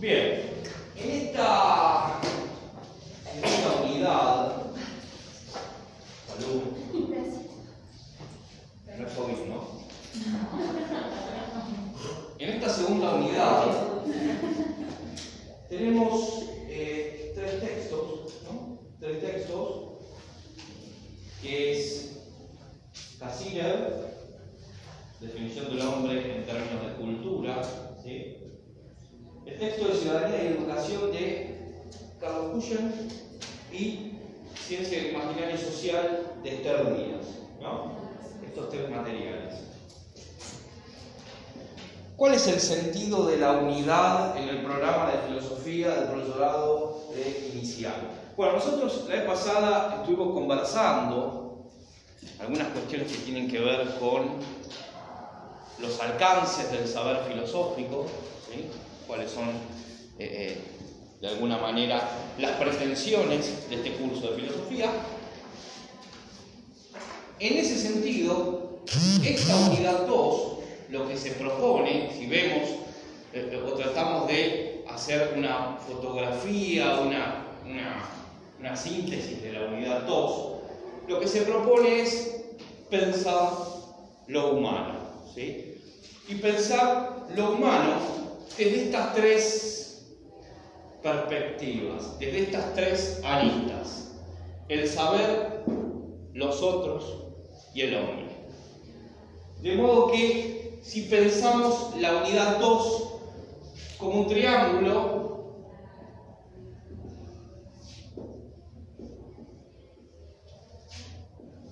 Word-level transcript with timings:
Bien, 0.00 0.42
en 0.96 1.10
esta, 1.10 2.20
en 3.32 3.44
esta 3.44 3.82
unidad, 3.82 4.52
salud, 6.26 6.62
no 8.98 9.06
es 9.06 9.12
COVID, 9.12 9.40
¿no? 9.48 9.58
En 12.38 12.48
esta 12.50 12.68
segunda 12.68 13.14
unidad 13.14 13.66
tenemos 15.68 16.44
eh, 16.68 17.32
tres 17.34 17.60
textos, 17.60 18.32
¿no? 18.44 18.78
Tres 18.98 19.20
textos, 19.20 19.82
que 21.42 21.72
es 21.72 22.18
Cassirer, 23.18 24.16
definición 25.20 25.68
del 25.70 25.82
hombre 25.82 26.36
en 26.36 26.46
términos 26.46 26.86
de 26.86 26.92
cultura. 26.94 27.87
El 29.48 29.58
texto 29.58 29.88
de 29.88 29.94
Ciudadanía 29.94 30.44
y 30.44 30.46
Educación 30.48 31.10
de 31.10 31.56
Carlos 32.20 32.52
Cuyen 32.52 32.92
y 33.72 34.12
Ciencia 34.54 35.08
Imaginaria 35.08 35.54
y 35.54 35.58
Social 35.58 36.32
de 36.42 36.54
Esther 36.54 36.96
Díaz, 36.96 37.26
¿no? 37.60 37.92
estos 38.46 38.68
tres 38.68 38.90
materiales. 38.90 39.54
¿Cuál 42.16 42.34
es 42.34 42.46
el 42.48 42.60
sentido 42.60 43.26
de 43.26 43.38
la 43.38 43.52
unidad 43.52 44.36
en 44.36 44.48
el 44.48 44.64
programa 44.64 45.10
de 45.12 45.28
filosofía 45.28 45.90
del 45.94 46.08
profesorado 46.08 47.04
de 47.14 47.50
inicial? 47.54 47.94
Bueno, 48.36 48.54
nosotros 48.54 49.06
la 49.08 49.14
vez 49.14 49.24
pasada 49.24 50.00
estuvimos 50.00 50.34
conversando 50.34 51.70
algunas 52.40 52.68
cuestiones 52.68 53.10
que 53.10 53.18
tienen 53.18 53.48
que 53.48 53.60
ver 53.60 53.98
con 53.98 54.26
los 55.78 56.00
alcances 56.00 56.70
del 56.70 56.86
saber 56.86 57.20
filosófico. 57.28 58.06
Cuáles 59.08 59.30
son, 59.32 59.48
eh, 59.48 59.56
eh, 60.18 60.58
de 61.20 61.28
alguna 61.28 61.56
manera, 61.56 62.08
las 62.38 62.52
pretensiones 62.52 63.68
de 63.68 63.76
este 63.76 63.92
curso 63.94 64.30
de 64.30 64.42
filosofía. 64.42 64.92
En 67.40 67.56
ese 67.56 67.76
sentido, 67.76 68.82
esta 69.24 69.56
unidad 69.56 70.06
2 70.06 70.58
lo 70.90 71.08
que 71.08 71.16
se 71.16 71.32
propone, 71.32 72.10
si 72.16 72.26
vemos 72.26 72.68
eh, 73.32 73.62
o 73.66 73.72
tratamos 73.72 74.26
de 74.28 74.84
hacer 74.88 75.34
una 75.36 75.76
fotografía, 75.86 77.00
una, 77.00 77.44
una, 78.58 78.76
síntesis 78.76 79.42
de 79.42 79.52
la 79.52 79.66
unidad 79.66 80.02
2, 80.02 80.52
lo 81.08 81.20
que 81.20 81.26
se 81.26 81.42
propone 81.42 82.02
es 82.02 82.36
pensar 82.88 83.50
lo 84.28 84.52
humano. 84.52 84.94
¿sí? 85.34 85.74
Y 86.28 86.36
pensar 86.36 87.26
lo 87.34 87.52
humano 87.52 88.27
desde 88.56 88.84
estas 88.84 89.14
tres 89.14 89.78
perspectivas, 91.02 92.18
desde 92.18 92.42
estas 92.42 92.74
tres 92.74 93.20
aristas. 93.24 94.16
El 94.68 94.86
saber, 94.86 95.64
los 96.34 96.62
otros 96.62 97.24
y 97.74 97.82
el 97.82 97.96
hombre. 97.96 98.28
De 99.62 99.76
modo 99.76 100.12
que 100.12 100.78
si 100.82 101.02
pensamos 101.02 101.94
la 101.98 102.22
unidad 102.22 102.58
2 102.58 103.14
como 103.98 104.20
un 104.20 104.26
triángulo, 104.28 105.18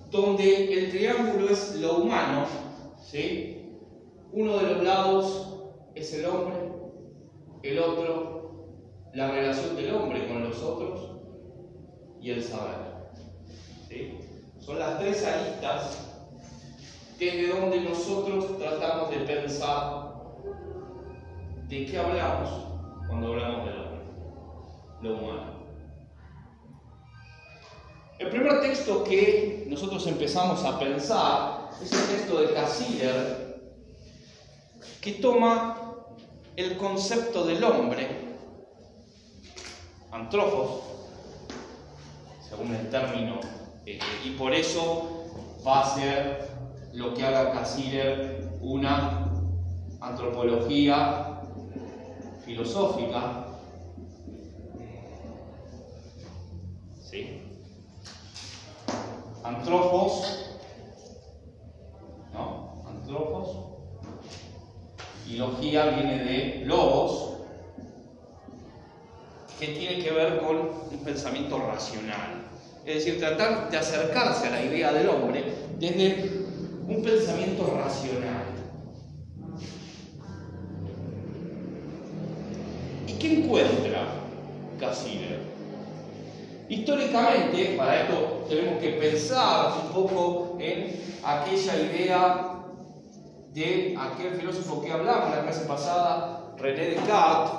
donde 0.09 0.73
el 0.73 0.89
triángulo 0.89 1.49
es 1.49 1.75
lo 1.75 1.97
humano, 1.99 2.45
¿sí? 3.09 3.57
uno 4.31 4.57
de 4.57 4.73
los 4.73 4.83
lados 4.83 5.56
es 5.97 6.13
el 6.13 6.25
hombre, 6.25 6.57
el 7.63 7.79
otro 7.79 8.37
la 9.13 9.31
relación 9.31 9.75
del 9.75 9.95
hombre 9.95 10.27
con 10.27 10.43
los 10.43 10.61
otros 10.61 11.09
y 12.21 12.29
el 12.29 12.43
saber. 12.43 12.87
Son 14.59 14.77
las 14.77 14.99
tres 14.99 15.25
aristas 15.25 16.13
desde 17.17 17.47
donde 17.47 17.81
nosotros 17.81 18.59
tratamos 18.59 19.09
de 19.09 19.17
pensar 19.21 20.13
de 21.67 21.85
qué 21.85 21.97
hablamos 21.97 22.49
cuando 23.07 23.27
hablamos 23.29 23.65
del 23.65 23.77
hombre, 23.79 24.01
lo 25.01 25.17
humano. 25.17 25.57
El 28.19 28.29
primer 28.29 28.61
texto 28.61 29.03
que 29.03 29.65
nosotros 29.69 30.05
empezamos 30.05 30.63
a 30.63 30.77
pensar 30.77 31.69
es 31.81 31.91
el 31.91 32.17
texto 32.17 32.41
de 32.41 32.53
Cassirer, 32.53 33.61
que 35.01 35.13
toma 35.13 35.76
el 36.57 36.75
concepto 36.75 37.45
del 37.45 37.63
hombre, 37.63 38.07
antropos, 40.11 40.81
según 42.49 42.73
el 42.73 42.89
término, 42.89 43.39
eh, 43.85 43.99
y 44.25 44.31
por 44.31 44.55
eso 44.55 45.27
va 45.65 45.81
a 45.81 45.95
ser 45.95 46.49
lo 46.93 47.13
que 47.13 47.23
haga 47.23 47.51
Cassirer 47.51 48.57
una 48.59 49.31
antropología 50.01 51.41
filosófica. 52.43 53.45
¿Sí? 56.99 57.43
Antropos, 59.43 60.57
¿no? 62.33 62.83
Antropos. 62.87 63.66
Y 65.29 65.35
logía 65.37 65.87
viene 65.87 66.23
de 66.23 66.63
logos, 66.65 67.37
que 69.59 69.67
tiene 69.67 70.03
que 70.03 70.11
ver 70.11 70.39
con 70.39 70.57
un 70.57 70.99
pensamiento 71.03 71.57
racional. 71.59 72.43
Es 72.85 72.95
decir, 73.05 73.19
tratar 73.19 73.69
de 73.69 73.77
acercarse 73.77 74.47
a 74.47 74.51
la 74.51 74.63
idea 74.63 74.93
del 74.93 75.09
hombre 75.09 75.43
desde 75.79 76.45
un 76.87 77.01
pensamiento 77.03 77.77
racional. 77.77 78.45
¿Y 83.07 83.13
qué 83.13 83.39
encuentra 83.39 84.07
Cassirer? 84.79 85.39
Históricamente, 86.69 87.75
para 87.77 88.03
esto 88.03 88.45
tenemos 88.47 88.79
que 88.79 88.89
pensar 88.91 89.73
un 89.85 89.93
poco 89.93 90.57
en 90.59 91.01
aquella 91.23 91.75
idea 91.77 92.56
de 93.53 93.95
aquel 93.99 94.35
filósofo 94.35 94.81
que 94.81 94.91
hablamos 94.91 95.31
la 95.31 95.43
clase 95.43 95.65
pasada, 95.65 96.53
René 96.57 96.91
Descartes, 96.91 97.53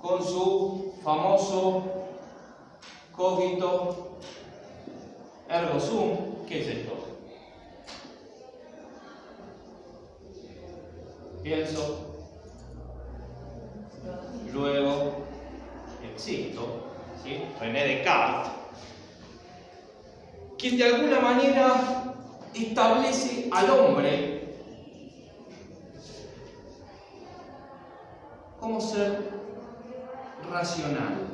con 0.00 0.24
su 0.24 0.94
famoso 1.02 1.84
cogito 3.12 4.18
ergo 5.48 5.80
sum. 5.80 6.46
¿Qué 6.46 6.60
es 6.60 6.68
esto? 6.68 7.00
pienso, 11.42 12.22
luego 14.52 15.24
existo, 16.12 16.84
¿sí? 17.22 17.42
René 17.58 17.86
Descartes, 17.86 18.52
quien 20.58 20.76
de 20.76 20.84
alguna 20.84 21.20
manera 21.20 22.14
establece 22.54 23.48
al 23.50 23.70
hombre 23.70 24.39
como 28.70 28.80
ser 28.80 29.18
racional. 30.48 31.26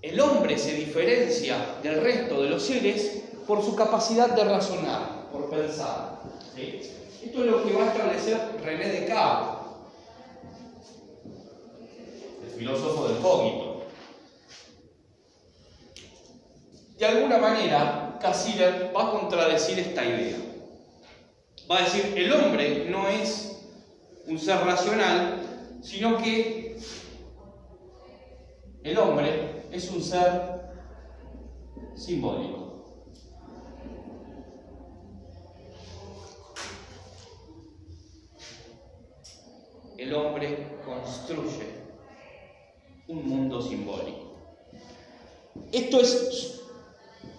El 0.00 0.20
hombre 0.20 0.56
se 0.56 0.72
diferencia 0.72 1.76
del 1.82 2.00
resto 2.00 2.42
de 2.42 2.48
los 2.48 2.62
seres 2.62 3.24
por 3.46 3.62
su 3.62 3.76
capacidad 3.76 4.30
de 4.30 4.44
razonar 4.44 5.28
por 5.30 5.50
pensar. 5.50 6.20
Esto 6.56 7.44
es 7.44 7.50
lo 7.50 7.62
que 7.62 7.72
va 7.74 7.84
a 7.84 7.88
establecer 7.88 8.38
René 8.62 8.88
Descartes, 8.88 9.66
el 12.44 12.58
filósofo 12.58 13.08
del 13.08 13.18
cogito. 13.18 13.82
De 16.98 17.06
alguna 17.06 17.36
manera, 17.36 18.18
Cassirer 18.20 18.92
va 18.96 19.08
a 19.08 19.10
contradecir 19.10 19.78
esta 19.78 20.02
idea. 20.02 20.43
Va 21.70 21.78
a 21.78 21.82
decir, 21.84 22.12
el 22.16 22.32
hombre 22.32 22.86
no 22.90 23.08
es 23.08 23.62
un 24.26 24.38
ser 24.38 24.58
racional, 24.64 25.78
sino 25.82 26.18
que 26.18 26.76
el 28.82 28.98
hombre 28.98 29.66
es 29.72 29.90
un 29.90 30.02
ser 30.02 30.60
simbólico. 31.96 32.64
el 40.04 40.14
hombre 40.14 40.80
construye 40.84 41.84
un 43.08 43.26
mundo 43.26 43.62
simbólico. 43.62 44.34
Esto 45.72 46.00
es 46.00 46.60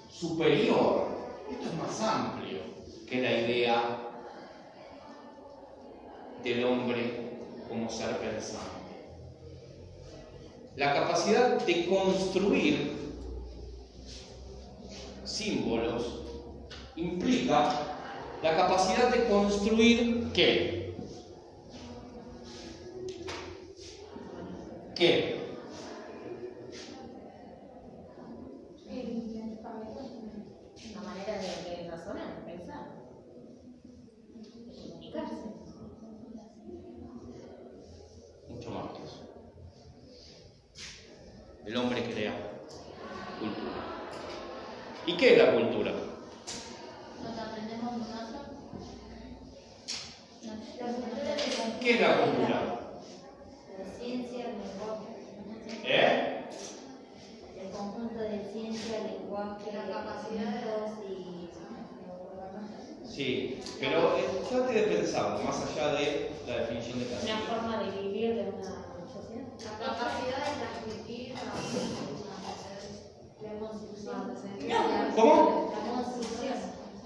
superior, 0.10 1.08
esto 1.52 1.70
es 1.70 1.76
más 1.76 2.02
amplio 2.02 2.60
que 3.08 3.22
la 3.22 3.32
idea 3.32 4.15
del 6.46 6.64
hombre 6.64 7.30
como 7.68 7.90
ser 7.90 8.18
pensante. 8.18 8.70
La 10.78 10.94
capacidad 10.94 11.60
de 11.66 11.86
construir 11.88 12.92
símbolos 15.24 16.22
implica 16.96 17.74
la 18.44 18.56
capacidad 18.56 19.10
de 19.12 19.26
construir 19.28 20.32
qué? 20.34 20.96
¿Qué? 24.96 25.36
Una 30.92 31.02
manera 31.02 31.34
de, 31.42 31.90
razonar, 31.90 32.46
pensar, 32.46 32.84
comunicarse. 34.34 35.36
Mucho 38.50 38.70
más 38.72 38.94
que 38.94 39.04
eso. 39.04 39.22
El 41.66 41.78
hombre 41.78 42.04
crea 42.04 42.34
cultura. 43.40 43.82
¿Y 45.08 45.18
qué 45.18 45.34
es 45.34 45.38
la 45.40 45.54
cultura? 45.54 45.92
Lo 45.92 47.34
que 47.34 47.42
aprendemos 47.42 47.98
nosotros. 47.98 48.42
¿Qué 51.82 51.92
es 51.92 52.02
la 52.02 52.22
cultura? 52.22 52.58
La 53.78 53.86
ciencia, 54.00 54.46
el 54.46 54.54
lenguaje. 54.60 55.10
¿Eh? 55.84 56.32
El 57.62 57.70
conjunto 57.72 58.20
de 58.20 58.50
ciencia, 58.54 59.00
lenguaje, 59.04 59.72
La 59.74 59.84
capacidad 59.92 60.50
de- 60.54 60.72
conjuntos 60.72 61.06
y. 61.10 61.46
Sí, 63.08 63.62
pero 63.80 64.18
eh, 64.18 64.26
trate 64.50 64.74
de 64.74 64.82
pensarlo, 64.84 65.40
más 65.44 65.56
allá 65.62 65.94
de 65.94 66.32
la 66.48 66.58
definición 66.58 67.00
de 67.00 67.06
Una 67.06 67.16
Castillo. 67.16 67.38
forma 67.48 67.74
de 67.84 67.88
vivir 68.02 68.36
de 68.36 68.42
una 68.50 68.64
sociedad. 69.08 69.48
La 69.64 69.74
capacidad 69.86 70.42
de 70.44 70.52
transmitir 70.60 71.34
La 73.42 73.54
construcción. 73.60 74.20
¿Cómo? 75.16 75.72
La 75.72 75.82
construcción. 76.04 76.58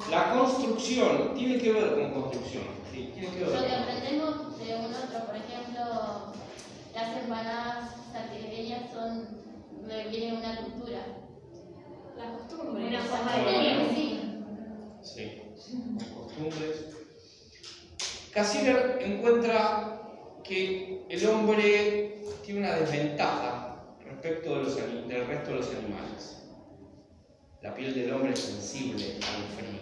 La 0.09 0.21
construcción 0.33 1.33
tiene 1.35 1.59
que 1.59 1.73
ver 1.73 1.93
con 1.93 2.21
construcción. 2.23 2.63
Sí, 2.91 3.11
tiene 3.13 3.29
que 3.29 3.39
ver 3.43 3.49
Lo 3.49 3.53
que 3.61 3.67
con 3.69 3.73
aprendemos 3.83 4.57
de 4.57 4.75
un 4.75 4.85
otro, 4.85 5.19
por 5.27 5.35
ejemplo, 5.35 5.83
las 6.95 7.17
empanadas 7.21 7.91
santiagueñas 8.11 8.91
son, 8.91 9.11
me 9.85 10.07
viene 10.07 10.37
una 10.37 10.57
cultura. 10.61 11.01
la 12.17 12.31
costumbre. 12.33 12.87
Una 12.87 13.01
forma 13.01 13.31
de 13.35 13.43
Bueno, 13.43 13.89
vivir. 13.89 14.19
sí. 15.03 15.35
Sí, 15.59 15.75
costumbres. 16.15 16.85
Cassirer 18.31 18.97
encuentra 19.01 20.01
que 20.43 21.05
el 21.09 21.27
hombre 21.27 22.23
tiene 22.43 22.61
una 22.61 22.75
desventaja 22.75 23.83
respecto 24.03 24.55
de 24.55 24.63
los 24.63 24.77
ani- 24.77 25.07
del 25.07 25.27
resto 25.27 25.51
de 25.51 25.55
los 25.57 25.67
animales. 25.69 26.43
La 27.61 27.73
piel 27.75 27.93
del 27.93 28.13
hombre 28.13 28.31
es 28.33 28.39
sensible 28.39 29.15
al 29.17 29.43
frío. 29.57 29.81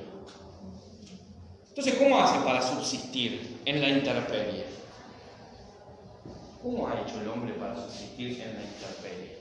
Entonces, 1.69 1.93
¿cómo 1.95 2.19
hace 2.19 2.39
para 2.43 2.61
subsistir 2.61 3.61
en 3.65 3.81
la 3.81 3.89
intemperie? 3.89 4.65
¿Cómo 6.63 6.87
ha 6.87 6.99
hecho 7.01 7.21
el 7.21 7.27
hombre 7.29 7.53
para 7.53 7.75
subsistir 7.75 8.41
en 8.41 8.55
la 8.55 8.61
intemperie? 8.63 9.37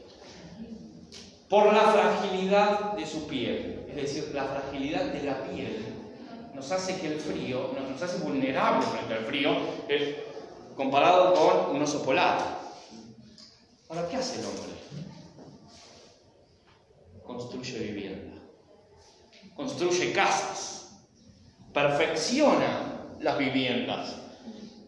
Por 1.57 1.73
la 1.73 1.91
fragilidad 1.91 2.93
de 2.93 3.07
su 3.07 3.27
piel, 3.27 3.87
es 3.89 3.97
decir, 3.97 4.31
la 4.35 4.45
fragilidad 4.45 5.07
de 5.07 5.23
la 5.23 5.43
piel 5.45 5.87
nos 6.53 6.71
hace 6.71 7.01
que 7.01 7.15
el 7.15 7.19
frío, 7.19 7.71
nos, 7.91 8.03
hace 8.03 8.19
vulnerables 8.19 8.85
frente 8.85 9.15
al 9.15 9.25
frío, 9.25 9.57
comparado 10.77 11.33
con 11.33 11.77
un 11.77 11.81
oso 11.81 12.05
polar. 12.05 12.37
Ahora, 13.89 14.07
¿qué 14.07 14.17
hace 14.17 14.41
el 14.41 14.45
hombre? 14.45 14.75
Construye 17.25 17.79
vivienda, 17.79 18.37
construye 19.55 20.13
casas, 20.13 20.91
perfecciona 21.73 23.01
las 23.19 23.39
viviendas, 23.39 24.15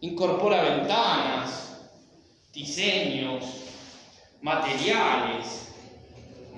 incorpora 0.03 0.61
ventanas, 0.61 1.79
diseños, 2.53 3.43
materiales 4.43 5.68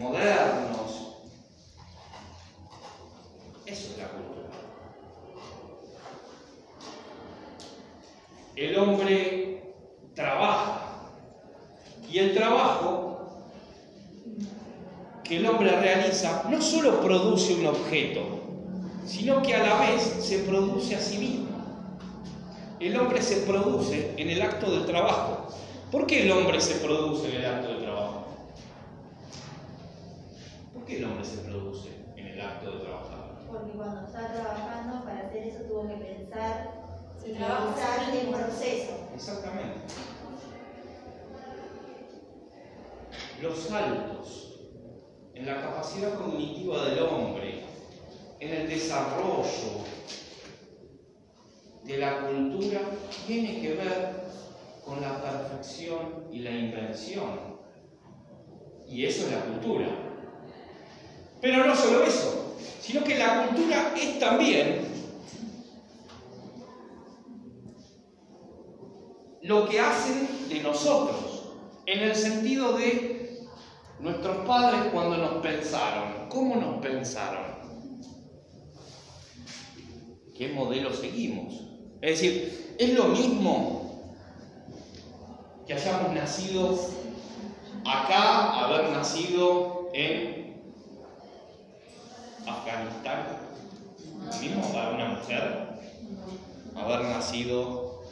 modernos. 0.01 1.19
Eso 3.67 3.91
es 3.93 3.99
la 3.99 4.09
cultura. 4.09 4.49
El 8.57 8.79
hombre 8.79 9.75
trabaja 10.15 11.11
y 12.11 12.19
el 12.19 12.35
trabajo 12.35 13.11
que 15.23 15.37
el 15.37 15.47
hombre 15.47 15.71
realiza 15.79 16.45
no 16.49 16.61
solo 16.61 17.01
produce 17.01 17.55
un 17.55 17.67
objeto, 17.67 18.21
sino 19.07 19.43
que 19.43 19.55
a 19.55 19.65
la 19.65 19.81
vez 19.81 20.03
se 20.03 20.41
produce 20.41 20.97
a 20.97 21.01
sí 21.01 21.19
mismo. 21.19 21.49
El 22.81 22.99
hombre 22.99 23.21
se 23.23 23.43
produce 23.43 24.15
en 24.17 24.31
el 24.31 24.41
acto 24.41 24.71
del 24.71 24.87
trabajo. 24.87 25.49
¿Por 25.93 26.07
qué 26.07 26.23
el 26.23 26.33
hombre 26.33 26.61
se 26.61 26.77
produce 26.77 27.29
en 27.29 27.37
el 27.37 27.47
acto 27.47 27.69
del 27.69 27.83
trabajo? 27.83 28.21
¿Por 30.73 30.80
qué 30.91 30.99
el 30.99 31.05
hombre 31.05 31.25
se 31.25 31.39
produce 31.43 31.89
en 32.17 32.27
el 32.27 32.41
acto 32.41 32.73
de 32.73 32.81
trabajar? 32.81 33.39
Porque 33.49 33.73
cuando 33.73 34.07
está 34.07 34.33
trabajando, 34.33 35.05
para 35.05 35.29
hacer 35.29 35.47
eso 35.47 35.63
tuvo 35.65 35.87
que 35.89 35.95
pensar 35.95 36.73
y 37.25 37.33
realizar 37.33 38.11
siempre. 38.11 38.27
un 38.27 38.33
proceso. 38.35 38.93
Exactamente. 39.15 39.81
Los 43.41 43.59
saltos 43.59 44.61
en 45.35 45.47
la 45.47 45.61
capacidad 45.61 46.15
cognitiva 46.19 46.85
del 46.87 47.03
hombre, 47.05 47.63
en 48.41 48.53
el 48.53 48.69
desarrollo 48.69 49.85
de 51.85 51.99
la 51.99 52.27
cultura, 52.27 52.81
tiene 53.27 53.61
que 53.61 53.75
ver 53.75 54.25
con 54.85 55.01
la 55.01 55.23
perfección 55.23 56.27
y 56.33 56.41
la 56.41 56.51
invención. 56.51 57.61
Y 58.89 59.07
eso 59.07 59.27
es 59.27 59.33
la 59.33 59.45
cultura. 59.45 60.10
Pero 61.41 61.67
no 61.67 61.75
solo 61.75 62.05
eso, 62.05 62.57
sino 62.81 63.03
que 63.05 63.19
la 63.19 63.47
cultura 63.47 63.95
es 63.97 64.19
también 64.19 64.91
lo 69.43 69.69
que 69.69 69.81
hacen 69.81 70.49
de 70.49 70.61
nosotros, 70.61 71.53
en 71.87 72.01
el 72.01 72.15
sentido 72.15 72.75
de 72.75 73.47
nuestros 73.99 74.47
padres 74.47 74.93
cuando 74.93 75.17
nos 75.17 75.43
pensaron, 75.43 76.29
¿cómo 76.29 76.57
nos 76.57 76.81
pensaron? 76.83 77.61
¿Qué 80.37 80.49
modelo 80.49 80.93
seguimos? 80.93 81.55
Es 82.01 82.21
decir, 82.21 82.77
es 82.79 82.95
lo 82.95 83.05
mismo 83.09 84.15
que 85.67 85.75
hayamos 85.75 86.13
nacido 86.15 86.79
acá, 87.85 88.65
haber 88.65 88.91
nacido 88.91 89.91
en 89.93 90.40
Afganistán, 92.51 93.27
mismo 94.41 94.73
para 94.73 94.91
una 94.91 95.09
mujer, 95.09 95.69
haber 96.77 97.01
nacido 97.03 98.03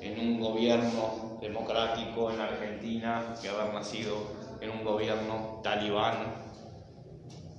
en 0.00 0.18
un 0.20 0.40
gobierno 0.40 1.38
democrático 1.40 2.30
en 2.30 2.40
Argentina 2.40 3.34
que 3.40 3.48
haber 3.48 3.72
nacido 3.72 4.16
en 4.60 4.70
un 4.70 4.84
gobierno 4.84 5.60
talibán 5.62 6.34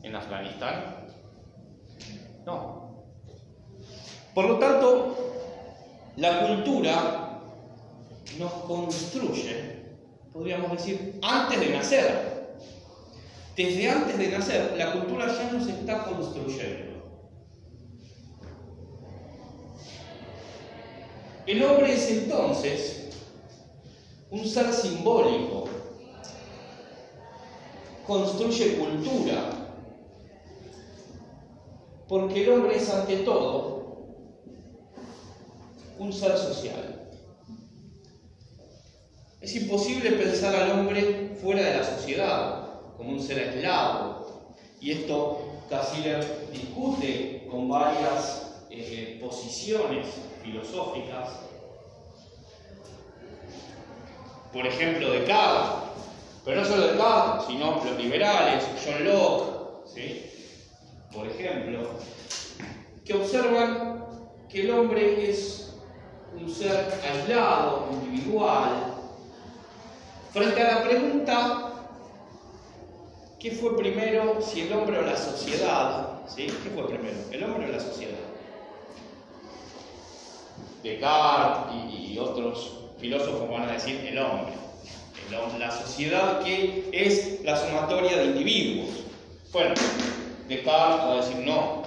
en 0.03 0.15
Afganistán. 0.15 1.07
No. 2.45 3.05
Por 4.33 4.45
lo 4.45 4.59
tanto, 4.59 5.17
la 6.15 6.47
cultura 6.47 7.41
nos 8.37 8.51
construye, 8.51 9.85
podríamos 10.31 10.71
decir, 10.71 11.19
antes 11.21 11.59
de 11.59 11.69
nacer. 11.69 12.36
Desde 13.57 13.89
antes 13.89 14.19
de 14.19 14.27
nacer, 14.29 14.75
la 14.77 14.93
cultura 14.93 15.25
ya 15.27 15.51
nos 15.51 15.67
está 15.67 16.03
construyendo. 16.03 16.87
El 21.47 21.63
hombre 21.63 21.95
es 21.95 22.11
entonces 22.11 23.09
un 24.29 24.45
ser 24.45 24.71
simbólico, 24.71 25.67
construye 28.05 28.77
cultura, 28.77 29.49
porque 32.07 32.43
el 32.43 32.51
hombre 32.51 32.77
es 32.77 32.87
ante 32.91 33.17
todo 33.17 34.05
un 35.97 36.13
ser 36.13 36.37
social. 36.37 37.09
Es 39.41 39.55
imposible 39.55 40.11
pensar 40.11 40.55
al 40.55 40.79
hombre 40.79 41.35
fuera 41.41 41.63
de 41.63 41.77
la 41.77 41.83
sociedad, 41.83 42.66
un 43.07 43.21
ser 43.21 43.49
aislado, 43.49 44.47
y 44.79 44.91
esto 44.91 45.39
Cassirer 45.69 46.49
discute 46.51 47.45
con 47.49 47.67
varias 47.67 48.63
eh, 48.69 49.17
posiciones 49.21 50.07
filosóficas. 50.41 51.29
Por 54.53 54.65
ejemplo, 54.65 55.11
Descartes, 55.11 55.89
pero 56.45 56.61
no 56.61 56.67
solo 56.67 56.87
Descartes, 56.87 57.47
sino 57.47 57.83
los 57.83 57.97
liberales, 57.97 58.63
John 58.85 59.03
Locke, 59.03 60.31
por 61.13 61.27
ejemplo, 61.27 61.89
que 63.03 63.13
observan 63.13 64.05
que 64.49 64.61
el 64.61 64.71
hombre 64.71 65.29
es 65.29 65.73
un 66.33 66.49
ser 66.49 66.93
aislado, 67.03 67.87
individual, 67.91 68.93
frente 70.31 70.61
a 70.61 70.75
la 70.75 70.83
pregunta, 70.83 71.66
¿qué 73.39 73.51
fue 73.51 73.77
primero, 73.77 74.41
si 74.41 74.61
el 74.61 74.73
hombre 74.73 74.99
o 74.99 75.01
la 75.03 75.17
sociedad? 75.17 76.21
¿Sí? 76.27 76.47
¿Qué 76.47 76.69
fue 76.73 76.87
primero, 76.87 77.17
el 77.31 77.43
hombre 77.43 77.69
o 77.69 77.71
la 77.71 77.79
sociedad? 77.79 78.17
Descartes 80.83 81.73
y, 81.93 82.13
y 82.13 82.19
otros 82.19 82.71
filósofos 82.99 83.49
van 83.49 83.69
a 83.69 83.73
decir 83.73 83.95
el 84.07 84.17
hombre. 84.19 84.53
El 85.29 85.35
hom- 85.35 85.57
la 85.57 85.71
sociedad 85.71 86.41
que 86.43 86.89
es 86.93 87.43
la 87.43 87.57
sumatoria 87.57 88.17
de 88.17 88.25
individuos. 88.25 88.89
Bueno, 89.51 89.73
Descartes 90.47 91.05
va 91.05 91.13
a 91.13 91.15
decir 91.17 91.37
no. 91.45 91.83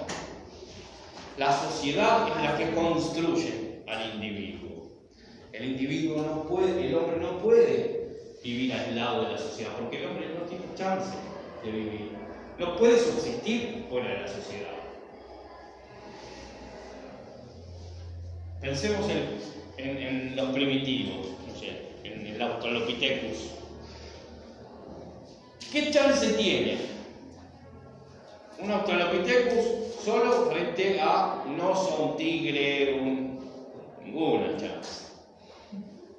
La 1.39 1.53
sociedad 1.59 2.29
es 2.29 2.43
la 2.45 2.57
que 2.57 2.75
construye 2.75 3.83
al 3.89 4.15
individuo. 4.15 4.91
El 5.53 5.65
individuo 5.71 6.23
no 6.23 6.45
puede, 6.47 6.87
el 6.89 6.95
hombre 6.95 7.17
no 7.19 7.39
puede 7.39 8.37
vivir 8.43 8.73
aislado 8.73 9.25
de 9.27 9.33
la 9.33 9.39
sociedad, 9.39 9.73
porque 9.79 9.99
el 10.03 10.07
hombre 10.11 10.27
no 10.39 10.45
tiene 10.47 10.65
chance 10.75 11.11
de 11.65 11.71
vivir. 11.71 12.11
No 12.59 12.77
puede 12.77 12.99
subsistir 12.99 13.87
fuera 13.89 14.09
de 14.09 14.21
la 14.21 14.29
sociedad. 14.29 14.69
Pensemos 18.61 19.07
en, 19.79 19.97
en- 19.99 20.37
los 20.37 20.51
primitivos, 20.51 21.29
no 21.47 21.55
sé, 21.59 21.83
en 22.05 22.27
el 22.27 22.41
Australopithecus. 22.43 23.51
¿Qué 25.73 25.91
chance 25.91 26.35
tiene 26.35 26.79
un 28.59 28.71
Australopithecus 28.71 29.95
solo 30.05 30.51
frente 30.51 31.01
a 31.01 31.43
un 31.47 31.61
oso, 31.61 32.05
un 32.11 32.17
tigre, 32.17 33.01
un... 33.01 33.41
ninguna 34.05 34.57
chance? 34.59 35.07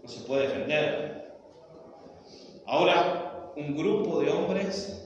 No 0.01 0.10
se 0.10 0.21
puede 0.21 0.48
defender. 0.48 1.38
Ahora, 2.65 3.51
un 3.55 3.75
grupo 3.77 4.19
de 4.21 4.29
hombres 4.31 4.98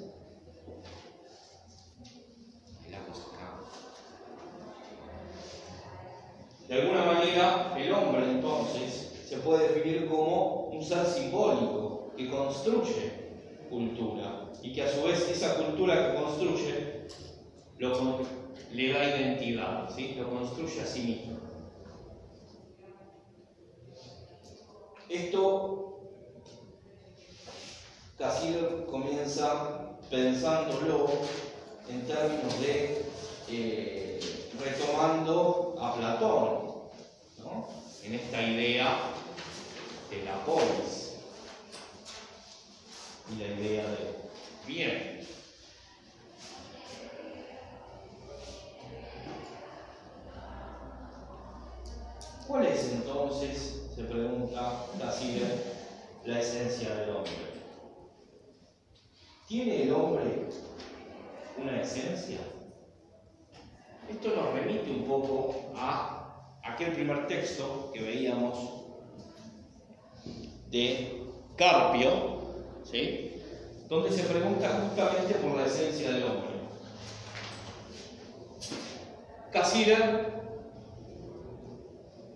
y 2.87 2.91
la 2.91 2.99
cosa 2.99 3.23
cambia. 3.31 3.71
De 6.67 6.81
alguna 6.81 7.05
manera, 7.05 7.75
el 7.77 7.93
hombre 7.93 8.23
entonces 8.31 9.13
se 9.27 9.37
puede 9.37 9.73
definir 9.73 10.07
como 10.07 10.67
un 10.71 10.83
ser 10.83 11.05
simbólico 11.05 12.11
que 12.17 12.29
construye 12.29 13.25
cultura 13.69 14.51
y 14.61 14.73
que 14.73 14.83
a 14.83 14.91
su 14.91 15.03
vez 15.03 15.29
esa 15.29 15.55
cultura 15.55 16.11
que 16.11 16.19
construye 16.19 16.95
le 18.71 18.93
da 18.93 19.17
identidad, 19.17 19.89
¿sí? 19.95 20.15
lo 20.17 20.29
construye 20.29 20.81
a 20.81 20.85
sí 20.85 21.01
mismo. 21.01 21.37
Esto 25.09 25.85
Cassirer 28.17 28.85
comienza 28.85 29.97
pensándolo 30.09 31.09
en 31.89 32.07
términos 32.07 32.59
de 32.61 33.05
eh, 33.49 34.19
retomando 34.59 35.75
a 35.79 35.95
Platón, 35.95 36.65
en 38.03 38.13
esta 38.13 38.41
idea 38.41 38.97
de 40.11 40.23
la 40.23 40.45
polis 40.45 41.13
y 43.31 43.35
la 43.41 43.47
idea 43.47 43.83
de 43.87 44.15
bien. 44.67 45.27
¿Cuál 52.47 52.67
es 52.67 52.91
entonces, 52.91 53.87
se 53.95 54.03
pregunta 54.03 54.85
Cassirer, 54.99 55.73
la 56.25 56.39
esencia 56.39 56.93
del 56.95 57.09
hombre? 57.09 57.33
¿Tiene 59.47 59.83
el 59.83 59.93
hombre 59.93 60.47
una 61.57 61.81
esencia? 61.81 62.54
Esto 64.09 64.35
nos 64.35 64.53
remite 64.53 64.91
un 64.91 65.03
poco 65.07 65.71
a 65.75 66.59
aquel 66.63 66.93
primer 66.93 67.27
texto 67.27 67.91
que 67.93 68.01
veíamos 68.01 68.85
de 70.69 71.23
Carpio, 71.55 72.11
¿sí? 72.83 73.41
donde 73.87 74.11
se 74.11 74.23
pregunta 74.23 74.87
justamente 74.89 75.35
por 75.35 75.55
la 75.55 75.65
esencia 75.65 76.11
del 76.11 76.23
hombre. 76.23 76.55
Cassirer 79.51 80.33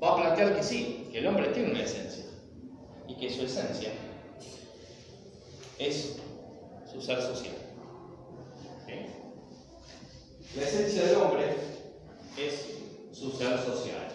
va 0.02 0.14
a 0.14 0.16
plantear 0.16 0.56
que 0.56 0.64
sí, 0.64 1.10
que 1.12 1.20
el 1.20 1.28
hombre 1.28 1.50
tiene 1.50 1.72
una 1.72 1.84
esencia 1.84 2.26
y 3.08 3.16
que 3.16 3.30
su 3.30 3.44
esencia 3.44 3.92
es 5.78 6.20
su 6.92 7.02
ser 7.02 7.22
social. 7.22 7.56
¿Sí? 8.86 9.19
La 10.56 10.64
esencia 10.64 11.04
del 11.06 11.16
hombre 11.18 11.56
es 12.38 12.80
su 13.12 13.32
ser 13.32 13.58
social. 13.60 14.08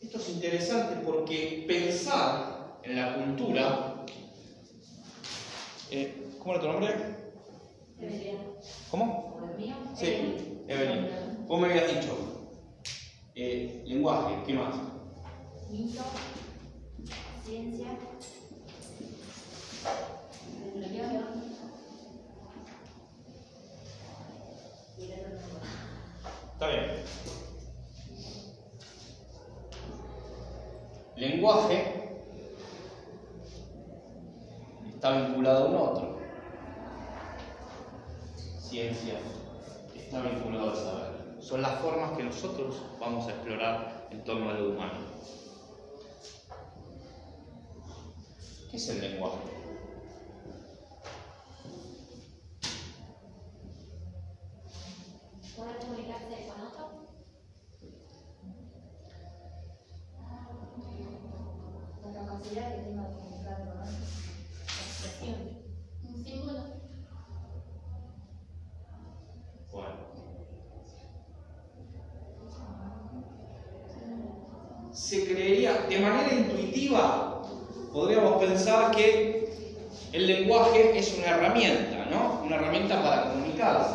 Esto 0.00 0.18
es 0.18 0.28
interesante 0.30 0.96
porque 1.04 1.64
pensar 1.68 2.78
en 2.82 2.96
la 2.96 3.14
cultura. 3.14 4.04
eh, 5.90 6.28
¿Cómo 6.38 6.54
era 6.54 6.60
tu 6.62 6.68
nombre? 6.68 6.94
¿Cómo? 8.90 9.38
¿O 9.40 9.50
el 9.50 9.56
mío? 9.56 9.76
Sí, 9.94 10.64
Evelyn. 10.66 11.46
Vos 11.46 11.60
me 11.60 11.68
habías 11.68 11.88
dicho 12.00 12.16
eh, 13.34 13.82
lenguaje, 13.86 14.42
¿qué 14.46 14.54
más? 14.54 14.74
Mito, 15.70 16.02
ciencia, 17.46 17.86
religión 20.74 21.10
y 24.98 25.04
el 25.04 25.20
otro 25.20 25.38
no. 25.38 26.52
Está 26.52 26.68
bien. 26.68 27.04
Lenguaje 31.16 32.18
está 34.94 35.22
vinculado 35.22 35.64
a 35.64 35.68
un 35.68 35.76
otro. 35.76 36.18
Ciencia 38.60 39.18
está 39.94 40.22
vinculado 40.22 40.70
al 40.70 40.76
saber. 40.76 41.42
Son 41.42 41.62
las 41.62 41.80
formas 41.80 42.16
que 42.16 42.24
nosotros 42.24 42.82
vamos 43.00 43.26
a 43.26 43.30
explorar 43.30 44.08
en 44.10 44.22
torno 44.24 44.50
a 44.50 44.54
lo 44.54 44.70
humano. 44.70 45.12
¿Qué 48.70 48.76
es 48.78 48.88
el 48.88 49.00
lenguaje? 49.02 49.36
¿Poder 55.56 55.76
comunicarse 55.78 56.48
con 56.48 56.60
otro? 56.66 56.84
La 62.02 62.12
capacidad 62.26 62.74
que 62.74 62.82
tengo 62.82 63.02
de 63.02 63.14
comunicarme 63.14 63.66
con 63.70 63.78
otros. 63.78 63.94
La 64.66 64.82
expresión. 64.82 65.40
Un 66.04 66.24
símbolo. 66.24 66.62
Bueno. 69.70 69.96
Se 74.92 75.24
creería, 75.24 75.86
de 75.88 75.98
manera 75.98 76.34
intuitiva, 76.34 77.42
podríamos 77.92 78.42
pensar 78.42 78.94
que 78.94 79.48
el 80.12 80.26
lenguaje 80.26 80.98
es 80.98 81.16
una 81.16 81.28
herramienta, 81.28 82.06
¿no? 82.10 82.42
Una 82.44 82.56
herramienta 82.56 83.02
para 83.02 83.30
comunicarse. 83.30 83.94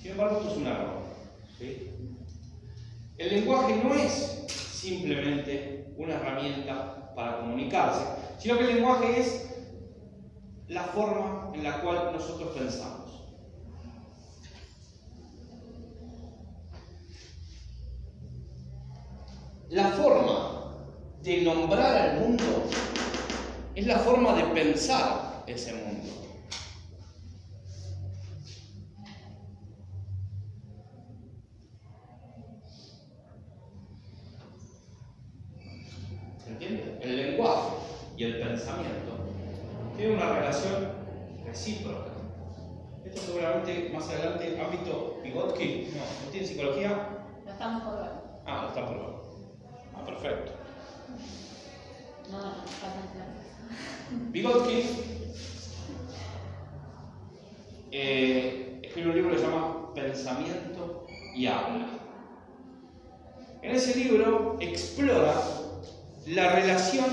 Sin 0.00 0.10
embargo, 0.12 0.38
esto 0.38 0.50
es 0.50 0.56
un 0.56 0.66
error. 0.66 0.96
El 3.18 3.30
lenguaje 3.30 3.80
no 3.82 3.94
es 3.94 4.44
simplemente 4.48 5.94
una 5.96 6.14
herramienta 6.14 7.12
para 7.14 7.38
comunicarse, 7.38 8.04
sino 8.38 8.58
que 8.58 8.64
el 8.64 8.74
lenguaje 8.76 9.20
es 9.20 9.46
la 10.68 10.82
forma 10.82 11.52
en 11.54 11.62
la 11.62 11.80
cual 11.80 12.10
nosotros 12.12 12.56
pensamos. 12.56 13.05
La 19.76 19.88
forma 19.88 20.72
de 21.22 21.42
nombrar 21.42 21.94
al 21.94 22.20
mundo 22.20 22.44
es 23.74 23.86
la 23.86 23.98
forma 23.98 24.34
de 24.34 24.44
pensar 24.54 25.44
ese 25.46 25.74
mundo. 25.74 26.16
tienen 39.96 40.16
una 40.16 40.38
relación 40.38 40.88
recíproca. 41.44 42.12
Esto 43.04 43.20
seguramente 43.20 43.90
más 43.92 44.08
adelante, 44.08 44.58
ámbito 44.60 45.20
Vygotsky, 45.22 45.90
no, 45.94 46.24
¿no 46.24 46.30
tiene 46.30 46.46
psicología? 46.46 47.08
Lo 47.44 47.52
estamos 47.52 47.82
por 47.82 48.02
ver. 48.02 48.10
Ah, 48.46 48.62
lo 48.62 48.68
está 48.68 48.86
por 48.86 48.96
ver. 48.96 49.16
Ah, 49.94 50.04
perfecto. 50.04 50.52
No, 52.30 52.38
no, 52.38 52.52
faltan 52.66 53.08
clases. 53.12 54.32
Vygotsky 54.32 54.84
eh, 57.92 58.80
escribe 58.82 59.08
un 59.08 59.16
libro 59.16 59.30
que 59.30 59.38
se 59.38 59.44
llama 59.44 59.94
Pensamiento 59.94 61.06
y 61.34 61.46
Habla. 61.46 61.86
En 63.62 63.70
ese 63.74 63.98
libro 63.98 64.56
explora 64.96 65.34
la 66.26 66.52
relación, 66.52 67.04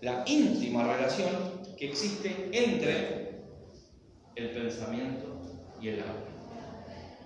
la 0.00 0.24
íntima 0.26 0.84
relación 0.84 1.28
que 1.76 1.90
existe 1.90 2.48
entre 2.50 3.42
el 4.36 4.50
pensamiento 4.50 5.38
y 5.82 5.88
el 5.88 6.00
habla. 6.00 6.14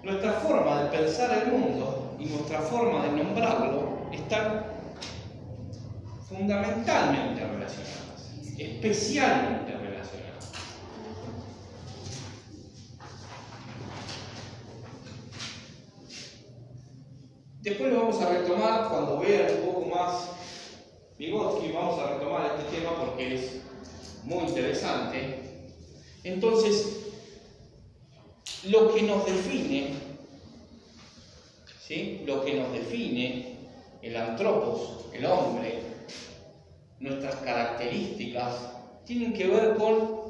Nuestra 0.03 0.33
forma 0.33 0.83
de 0.83 0.99
pensar 0.99 1.45
el 1.45 1.53
mundo 1.53 2.17
y 2.19 2.27
nuestra 2.27 2.61
forma 2.61 3.07
de 3.07 3.23
nombrarlo 3.23 4.09
están 4.13 4.65
fundamentalmente 6.29 7.47
relacionadas, 7.47 8.33
especialmente 8.59 9.73
relacionadas. 9.73 10.17
Después 17.67 17.93
lo 17.93 17.99
vamos 17.99 18.23
a 18.23 18.31
retomar 18.31 18.89
cuando 18.91 19.19
vean 19.19 19.57
un 19.57 19.67
poco 19.67 19.87
más 19.87 20.29
Vygotsky, 21.19 21.73
vamos 21.73 21.99
a 21.99 22.13
retomar 22.13 22.55
este 22.57 22.77
tema 22.77 22.95
porque 22.95 23.35
es 23.35 23.61
muy 24.23 24.45
interesante. 24.45 25.41
Entonces, 26.23 27.09
lo 28.69 28.95
que 28.95 29.03
nos 29.03 29.27
define, 29.27 29.95
¿sí? 31.81 32.23
lo 32.25 32.45
que 32.45 32.55
nos 32.55 32.73
define 32.73 33.57
el 34.01 34.17
antropos, 34.17 35.07
el 35.13 35.27
hombre, 35.27 35.81
nuestras 37.01 37.35
características, 37.35 38.55
tienen 39.05 39.33
que 39.33 39.49
ver 39.49 39.75
con 39.75 40.21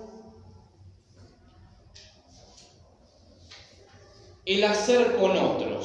el 4.47 4.65
hacer 4.65 5.17
con 5.17 5.37
otros, 5.37 5.67
¿no? 5.71 5.76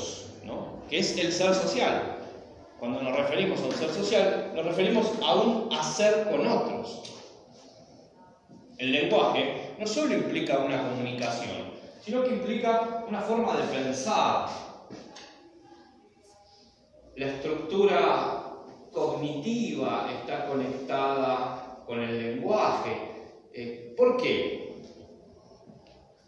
Que 0.91 0.99
es 0.99 1.17
el 1.17 1.31
ser 1.31 1.55
social. 1.55 2.17
Cuando 2.77 3.01
nos 3.01 3.15
referimos 3.15 3.61
a 3.61 3.65
un 3.65 3.71
ser 3.71 3.89
social, 3.91 4.51
nos 4.53 4.65
referimos 4.65 5.07
a 5.23 5.35
un 5.35 5.73
hacer 5.73 6.29
con 6.29 6.45
otros. 6.45 7.03
El 8.77 8.91
lenguaje 8.91 9.73
no 9.79 9.87
solo 9.87 10.13
implica 10.13 10.59
una 10.59 10.89
comunicación, 10.89 11.71
sino 12.03 12.23
que 12.23 12.31
implica 12.31 13.05
una 13.07 13.21
forma 13.21 13.55
de 13.55 13.63
pensar. 13.67 14.49
La 17.15 17.27
estructura 17.27 18.43
cognitiva 18.91 20.09
está 20.19 20.47
conectada 20.47 21.83
con 21.85 22.01
el 22.01 22.35
lenguaje. 22.35 22.97
Eh, 23.53 23.93
¿Por 23.95 24.17
qué? 24.17 24.75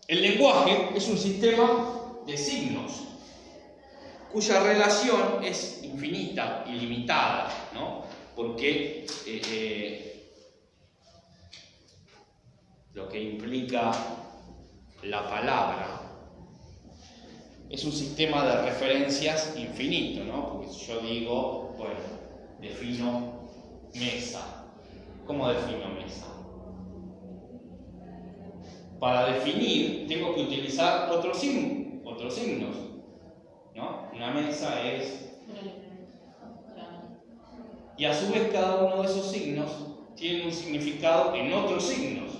El 0.07 0.21
lenguaje 0.21 0.89
es 0.95 1.09
un 1.09 1.17
sistema 1.17 2.21
de 2.25 2.37
signos 2.37 3.12
cuya 4.33 4.63
relación 4.63 5.43
es 5.43 5.83
infinita, 5.83 6.65
ilimitada, 6.67 7.49
¿no? 7.75 8.03
Porque 8.35 9.05
eh, 9.27 9.41
eh, 9.47 10.25
lo 12.95 13.07
que 13.07 13.21
implica 13.21 13.91
la 15.03 15.29
palabra 15.29 16.01
es 17.69 17.85
un 17.85 17.91
sistema 17.91 18.43
de 18.43 18.63
referencias 18.63 19.53
infinito, 19.55 20.23
¿no? 20.23 20.53
Porque 20.53 20.69
si 20.69 20.87
yo 20.87 20.99
digo, 21.01 21.75
bueno, 21.77 21.99
defino 22.59 23.49
mesa. 23.93 24.65
¿Cómo 25.27 25.47
defino 25.47 25.89
mesa? 25.89 26.25
Para 28.99 29.27
definir 29.31 30.07
tengo 30.07 30.33
que 30.33 30.41
utilizar 30.41 31.11
otros, 31.11 31.37
signos, 31.37 32.01
otros 32.03 32.33
signos, 32.33 32.75
¿no? 32.75 32.92
Una 34.15 34.31
mesa 34.31 34.81
es... 34.87 35.31
Y 37.97 38.05
a 38.05 38.13
su 38.13 38.31
vez 38.31 38.51
cada 38.51 38.83
uno 38.83 39.01
de 39.01 39.07
esos 39.07 39.31
signos 39.31 39.69
tiene 40.15 40.45
un 40.45 40.51
significado 40.51 41.35
en 41.35 41.53
otros 41.53 41.83
signos. 41.83 42.31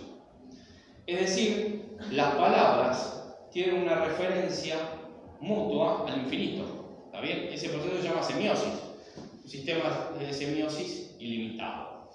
Es 1.06 1.20
decir, 1.20 1.98
las 2.12 2.36
palabras 2.36 3.36
tienen 3.52 3.84
una 3.84 3.96
referencia 4.06 4.78
mutua 5.40 6.06
al 6.08 6.22
infinito. 6.22 7.04
¿Está 7.06 7.22
bien? 7.22 7.50
Ese 7.52 7.70
proceso 7.70 8.02
se 8.02 8.08
llama 8.08 8.24
semiosis. 8.24 8.74
Un 9.44 9.50
sistema 9.50 10.12
de 10.18 10.34
semiosis 10.34 11.16
ilimitado. 11.20 12.10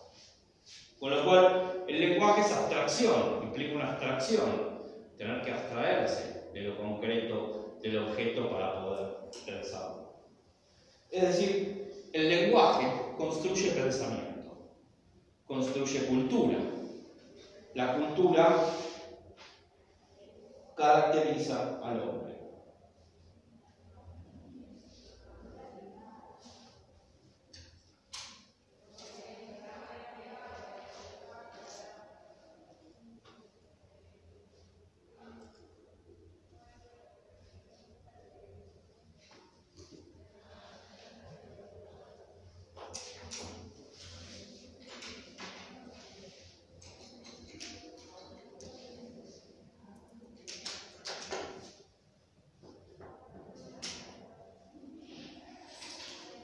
Con 0.99 1.11
lo 1.11 1.25
cual, 1.25 1.85
el 1.87 2.01
lenguaje 2.01 2.41
es 2.41 2.53
abstracción, 2.53 3.41
implica 3.45 3.77
una 3.77 3.91
abstracción, 3.91 4.81
tener 5.17 5.43
que 5.43 5.53
abstraerse 5.53 6.51
de 6.53 6.63
lo 6.63 6.77
concreto 6.77 7.68
del 7.83 7.99
objeto 7.99 8.51
para 8.51 8.83
poder 8.83 9.31
pensarlo. 9.47 10.13
Es 11.11 11.23
decir, 11.23 12.09
el 12.13 12.29
lenguaje 12.29 12.87
construye 13.17 13.71
pensamiento, 13.71 14.73
construye 15.47 16.07
cultura. 16.07 16.59
La 17.75 17.97
cultura 17.97 18.75
caracteriza 20.77 21.81
al 21.83 22.01
hombre. 22.01 22.29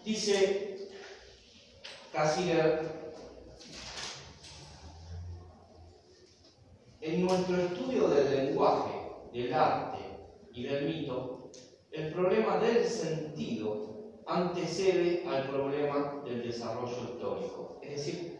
Dice 0.05 0.91
Cassirer, 2.13 2.83
en 7.01 7.25
nuestro 7.25 7.57
estudio 7.57 8.09
del 8.09 8.49
lenguaje, 8.49 8.93
del 9.33 9.55
arte 9.55 10.01
y 10.53 10.65
del 10.65 10.85
mito, 10.85 11.51
el 11.91 12.13
problema 12.13 12.59
del 12.59 12.85
sentido 12.85 14.21
antecede 14.27 15.25
al 15.27 15.49
problema 15.49 16.23
del 16.27 16.43
desarrollo 16.43 16.99
histórico. 17.11 17.81
Es 17.83 17.97
decir, 17.97 18.39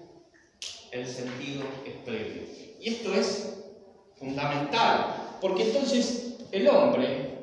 el 0.93 1.07
sentido 1.07 1.65
es 1.87 1.95
previo. 2.05 2.43
Y 2.79 2.91
esto 2.91 3.15
es 3.15 3.65
fundamental, 4.17 5.39
porque 5.41 5.65
entonces 5.65 6.37
el 6.53 6.69
hombre 6.69 7.35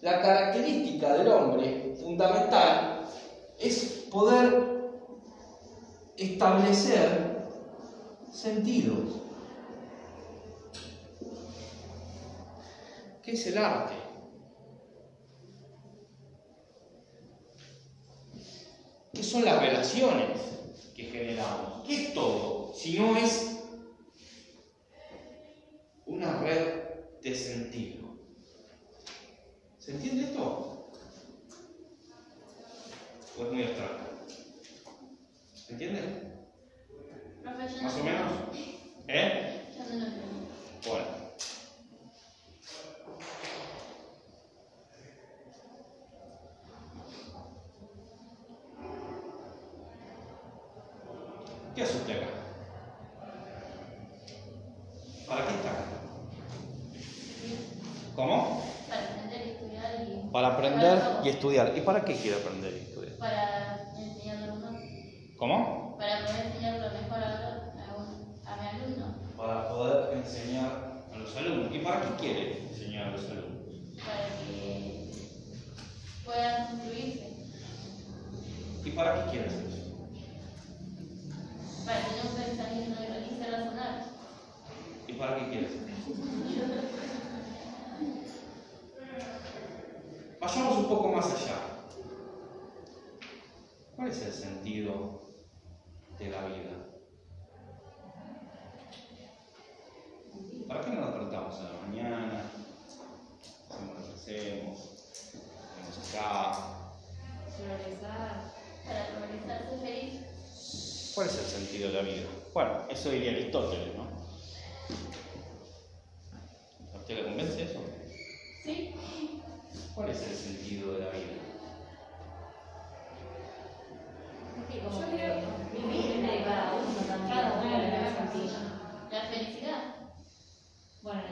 la 0.00 0.22
característica 0.22 1.12
del 1.12 1.28
hombre 1.28 1.94
fundamental 2.00 3.04
es 3.58 4.06
poder 4.10 4.66
establecer 6.60 7.38
sentidos. 8.32 9.20
¿Qué 13.22 13.32
es 13.32 13.46
el 13.46 13.58
arte? 13.58 13.94
¿Qué 19.12 19.22
son 19.22 19.44
las 19.44 19.60
relaciones 19.60 20.40
que 20.94 21.04
generamos? 21.04 21.86
¿Qué 21.86 22.06
es 22.06 22.14
todo? 22.14 22.74
Si 22.74 22.98
no 22.98 23.16
es 23.16 23.58
una 26.06 26.40
red 26.40 27.20
de 27.22 27.34
sentido. 27.34 28.16
¿Se 29.78 29.92
entiende 29.92 30.24
esto? 30.24 30.90
¿O 33.38 33.44
es 33.44 33.52
muy 33.52 33.62
abstracto? 33.62 34.04
¿Se 35.54 35.72
entiende? 35.72 36.29
¿Más 37.44 37.94
o 37.94 38.04
menos? 38.04 38.32
¿Eh? 39.08 39.66
Bueno. 40.86 41.04
¿Qué 51.74 51.82
es 51.82 51.94
un 51.94 52.00
teca? 52.00 52.26
¿Para 55.26 55.46
qué 55.46 55.54
está? 55.54 55.70
¿Cómo? 58.16 58.62
Para 58.88 59.04
aprender 59.06 59.46
y 59.46 59.50
estudiar. 59.50 60.02
Y... 60.02 60.30
Para 60.30 60.48
aprender 60.48 61.02
y 61.24 61.28
estudiar. 61.28 61.72
¿Y 61.76 61.80
para 61.80 62.04
qué 62.04 62.16
quiere 62.16 62.36
aprender? 62.36 62.89
Quiere. 72.20 72.58
Enseñar 72.70 73.08
a 73.08 73.16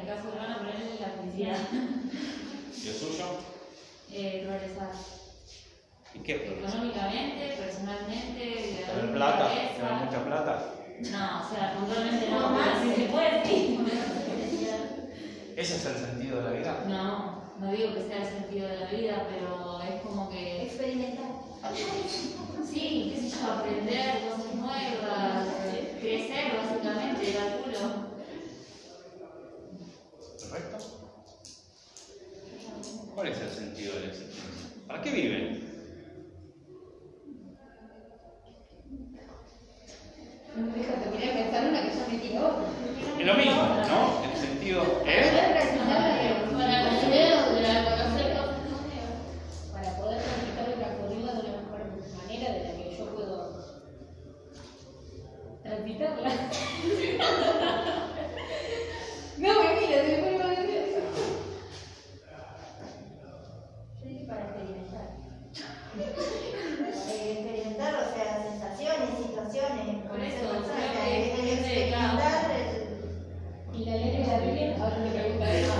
Bueno, 0.09 0.15
en 0.15 0.17
el 0.17 0.17
caso 0.17 0.31
de 0.33 0.41
Ana, 0.41 0.59
ponerle 0.59 1.01
la 1.01 1.09
felicidad. 1.21 1.59
¿Y 2.83 2.89
el 2.89 2.95
suyo? 2.95 3.25
Eh, 4.11 4.47
progresar. 4.47 4.93
¿Y 6.15 6.19
qué 6.21 6.35
progresa? 6.37 6.69
Económicamente, 6.69 7.55
personalmente, 7.59 8.85
¿Tener 8.87 8.87
ganar 8.87 9.13
plata? 9.13 9.51
¿Tener 9.77 9.93
mucha 9.93 10.25
plata? 10.25 10.75
No, 10.99 11.41
o 11.41 11.55
sea, 11.55 11.75
puntualmente 11.79 12.31
no, 12.31 12.57
pero 12.57 12.83
si 12.83 13.03
se 13.03 13.09
puede, 13.09 13.45
sí. 13.45 13.79
¿Ese 15.57 15.77
es 15.77 15.87
el 15.87 15.97
sentido 15.97 16.37
de 16.39 16.43
la 16.43 16.51
vida? 16.51 16.85
No, 16.89 17.43
no 17.59 17.73
digo 17.73 17.95
que 17.95 18.09
sea 18.09 18.23
el 18.23 18.29
sentido 18.29 18.69
de 18.69 18.77
la 18.79 18.87
vida, 18.87 19.27
pero 19.29 19.83
es 19.83 20.01
como 20.03 20.31
que. 20.31 20.63
Experimentar. 20.63 21.27
Sí, 22.65 23.13
qué 23.15 23.21
sé 23.21 23.37
yo, 23.37 23.53
aprender 23.53 24.23
cosas 24.31 24.55
nuevas, 24.55 25.47
crecer 26.01 26.53
básicamente, 26.57 27.35
calculo. 27.35 28.08
¿Cuál 33.19 33.33
es 33.33 33.41
el 33.41 33.51
sentido 33.51 33.95
de 33.95 34.01
la 34.03 34.07
existencia? 34.07 34.71
¿Para 34.87 35.03
qué 35.03 35.11
viven? 35.11 35.61
Te 40.55 41.11
quería 41.11 41.33
pensar 41.35 41.69
una 41.69 41.83
que 41.83 41.91
ya 41.99 42.07
me 42.09 42.19
tiró. 42.19 42.63
Es 43.19 43.27
lo 43.27 43.35
mismo, 43.35 43.63
¿no? 43.89 44.23
El 44.23 44.37
sentido 44.37 45.03
es... 45.05 45.27
Para 49.73 49.97
cosas 49.97 49.99
poder 49.99 50.23
transitar 50.23 50.69
el 50.69 50.77
recorrido 50.79 51.27
de 51.27 51.41
una 51.41 51.59
mejor 51.59 51.81
manera 52.17 52.53
de 52.53 52.61
la 52.63 52.71
que 52.77 52.97
yo 52.97 53.05
puedo 53.15 53.37
transitarla. 55.65 56.31
no 59.39 59.49
me 59.49 59.67
mira, 59.81 59.99
se 60.03 60.09
me 60.09 60.19
pone 60.19 60.39
mal 60.39 60.51
nervioso. 60.55 60.99
Yo 64.01 64.07
dije 64.09 64.25
para 64.27 64.43
experimentar. 64.45 65.07
Eh, 67.11 67.33
experimentar, 67.33 67.93
o 67.95 67.97
sea, 68.15 68.29
sensaciones, 68.51 69.11
situaciones, 69.27 69.87
Por 70.03 70.11
conocer 70.11 70.33
eso, 70.35 70.49
personas, 70.49 70.75
creo 70.77 70.91
o 70.91 70.93
sea, 70.95 71.05
que 71.05 71.11
el- 71.17 71.23
el 71.25 71.33
depende 71.37 71.69
de 71.69 71.91
cada 71.91 72.07
uno. 72.13 72.21
experimentar 72.21 72.51
el- 72.59 72.89
Y 73.75 73.85
la 73.85 73.95
letra 73.97 74.21
de 74.21 74.27
la 74.27 74.39
Biblia, 74.45 74.67
ahora 74.81 74.97
me 74.99 75.11
pregunta 75.11 75.45
eso. 75.53 75.73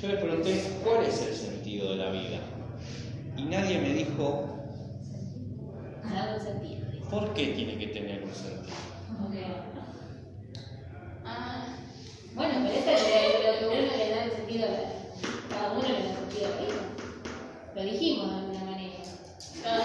Yo 0.00 0.06
le 0.08 0.16
pregunté 0.16 0.50
cuál 0.84 1.00
es 1.04 1.22
el 1.22 1.34
sentido 1.34 1.90
de 1.90 1.96
la 1.96 2.10
vida. 2.10 2.38
Y 3.36 3.42
nadie 3.44 3.78
me 3.78 3.90
dijo 3.94 4.48
Ha 6.04 6.14
dado 6.14 6.40
sentido. 6.40 6.86
dice. 6.90 7.04
por 7.08 7.32
qué 7.34 7.46
tiene 7.48 7.78
que 7.78 7.86
tener 7.88 8.22
un 8.24 8.34
sentido. 8.34 8.76
Como 9.16 9.30
que. 9.30 9.44
Ah, 11.24 11.76
Bueno, 12.34 12.54
pero 12.66 12.74
eso 12.78 12.90
es 12.90 13.00
lo 13.44 13.52
que 13.58 13.66
uno 13.66 13.96
le 13.96 14.10
da 14.10 14.24
el 14.24 14.32
sentido 14.32 14.64
a 14.66 14.70
la 14.70 14.78
Cada 15.50 15.72
uno 15.72 15.82
le 15.82 15.94
da 15.94 16.14
sentido 16.16 16.46
a 16.46 16.50
la 16.50 16.56
vida. 16.62 16.82
Lo 17.76 17.82
dijimos 17.84 18.28
de 18.30 18.34
alguna 18.38 18.64
manera. 18.64 18.96
cada 19.62 19.78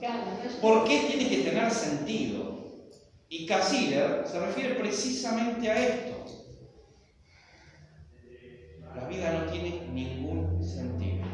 Claro, 0.00 0.22
¿no? 0.26 0.60
¿Por 0.60 0.84
qué 0.84 0.98
tiene 1.08 1.28
que 1.28 1.38
tener 1.44 1.70
sentido? 1.70 2.58
Y 3.30 3.44
Cassirer 3.46 4.26
se 4.26 4.40
refiere 4.40 4.74
precisamente 4.76 5.70
a 5.70 5.86
esto. 5.86 6.24
La 8.96 9.06
vida 9.06 9.32
no 9.32 9.52
tiene 9.52 9.86
ningún 9.92 10.64
sentido. 10.64 11.26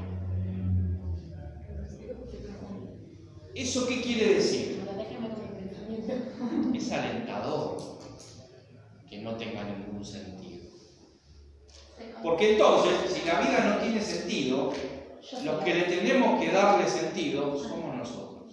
¿Eso 3.55 3.87
qué 3.87 4.03
quiere 4.03 4.35
decir? 4.35 4.83
Es 6.75 6.93
alentador 6.93 7.99
que 9.09 9.23
no 9.23 9.37
tenga 9.37 9.63
ningún 9.63 10.05
sentido. 10.05 10.65
Porque 12.23 12.53
entonces, 12.53 13.13
si 13.13 13.25
la 13.27 13.41
vida 13.41 13.65
no 13.65 13.83
tiene 13.83 14.01
sentido, 14.01 14.73
los 15.45 15.63
que 15.63 15.75
le 15.75 15.83
tenemos 15.83 16.41
que 16.41 16.51
darle 16.51 16.89
sentido 16.89 17.57
somos 17.57 17.97
nosotros. 17.97 18.53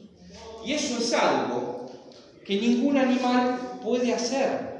Y 0.63 0.73
eso 0.73 0.99
es 0.99 1.11
algo 1.13 1.70
que 2.45 2.59
ningún 2.59 2.97
animal 2.97 3.79
puede 3.83 4.13
hacer. 4.13 4.71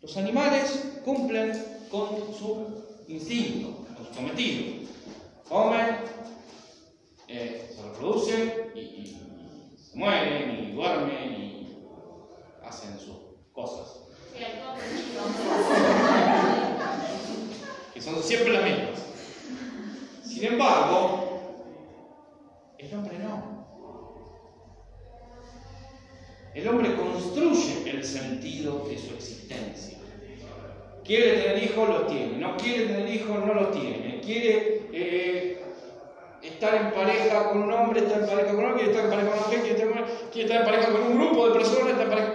Los 0.00 0.16
animales 0.16 0.84
cumplen 1.04 1.52
con 1.90 2.08
su 2.38 2.84
instinto, 3.08 3.84
con 3.96 4.06
su 4.06 4.12
cometido. 4.12 4.88
Comen, 5.48 5.96
eh, 7.28 7.72
se 7.74 7.82
reproducen 7.82 8.72
y, 8.74 8.80
y 8.80 9.06
se 9.06 9.98
mueren 9.98 10.64
y 10.64 10.72
duermen 10.72 11.32
y 11.32 11.78
hacen 12.64 12.98
sus 12.98 13.16
cosas, 13.52 14.00
que 17.92 18.00
son 18.00 18.22
siempre 18.22 18.52
las 18.52 18.64
mismas. 18.64 19.00
Sin 20.24 20.44
embargo, 20.44 21.26
el 22.78 22.94
hombre 22.94 23.18
no. 23.18 23.59
El 26.54 26.68
hombre 26.68 26.94
construye 26.96 27.90
el 27.90 28.04
sentido 28.04 28.86
de 28.88 28.98
su 28.98 29.14
existencia. 29.14 29.98
Quiere 31.04 31.42
tener 31.42 31.62
hijos, 31.62 31.88
lo 31.88 32.06
tiene. 32.06 32.38
No 32.38 32.56
quiere 32.56 32.86
tener 32.86 33.08
hijos, 33.08 33.46
no 33.46 33.54
lo 33.54 33.68
tiene. 33.68 34.20
Quiere 34.24 34.82
eh, 34.92 35.62
estar 36.42 36.74
en 36.74 36.92
pareja 36.92 37.48
con 37.48 37.62
un 37.62 37.72
hombre, 37.72 38.00
está 38.00 38.18
en 38.18 38.26
pareja 38.26 38.54
con 38.54 38.64
otro, 38.64 38.76
quiere 38.76 38.90
estar 38.90 39.04
en 39.04 39.10
pareja 39.10 39.30
con 39.30 39.38
mujer, 39.38 39.60
quiere 39.60 39.76
quiere 40.32 40.48
estar 40.48 40.60
en 40.60 40.64
pareja 40.64 40.92
con 40.92 41.02
un 41.02 41.18
grupo 41.18 41.48
de 41.48 41.54
personas, 41.54 42.00
en 42.00 42.08
pareja. 42.08 42.34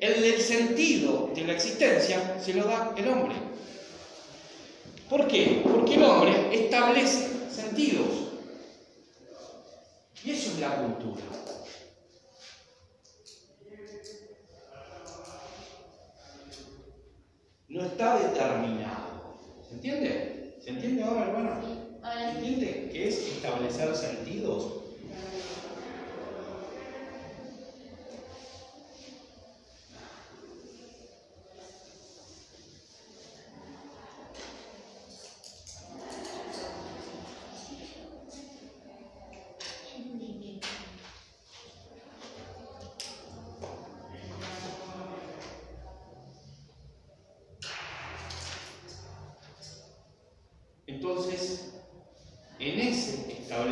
El, 0.00 0.24
el 0.24 0.40
sentido 0.40 1.30
de 1.34 1.44
la 1.44 1.52
existencia 1.52 2.38
se 2.40 2.54
lo 2.54 2.64
da 2.64 2.94
el 2.96 3.08
hombre. 3.08 3.34
¿Por 5.08 5.28
qué? 5.28 5.62
Porque 5.62 5.94
el 5.94 6.02
hombre 6.02 6.32
establece 6.52 7.28
sentidos. 7.50 8.06
Y 10.24 10.30
eso 10.32 10.50
es 10.50 10.58
la 10.58 10.76
cultura. 10.76 11.22
No 17.76 17.84
está 17.84 18.18
determinado. 18.18 19.36
¿Se 19.68 19.74
entiende? 19.74 20.56
¿Se 20.64 20.70
entiende 20.70 21.04
ahora, 21.04 21.26
hermano? 21.26 21.50
Ahora 22.02 22.32
sí. 22.32 22.38
¿Entiende 22.38 22.88
qué 22.90 23.08
es 23.08 23.18
establecer 23.18 23.94
sentidos? 23.94 24.85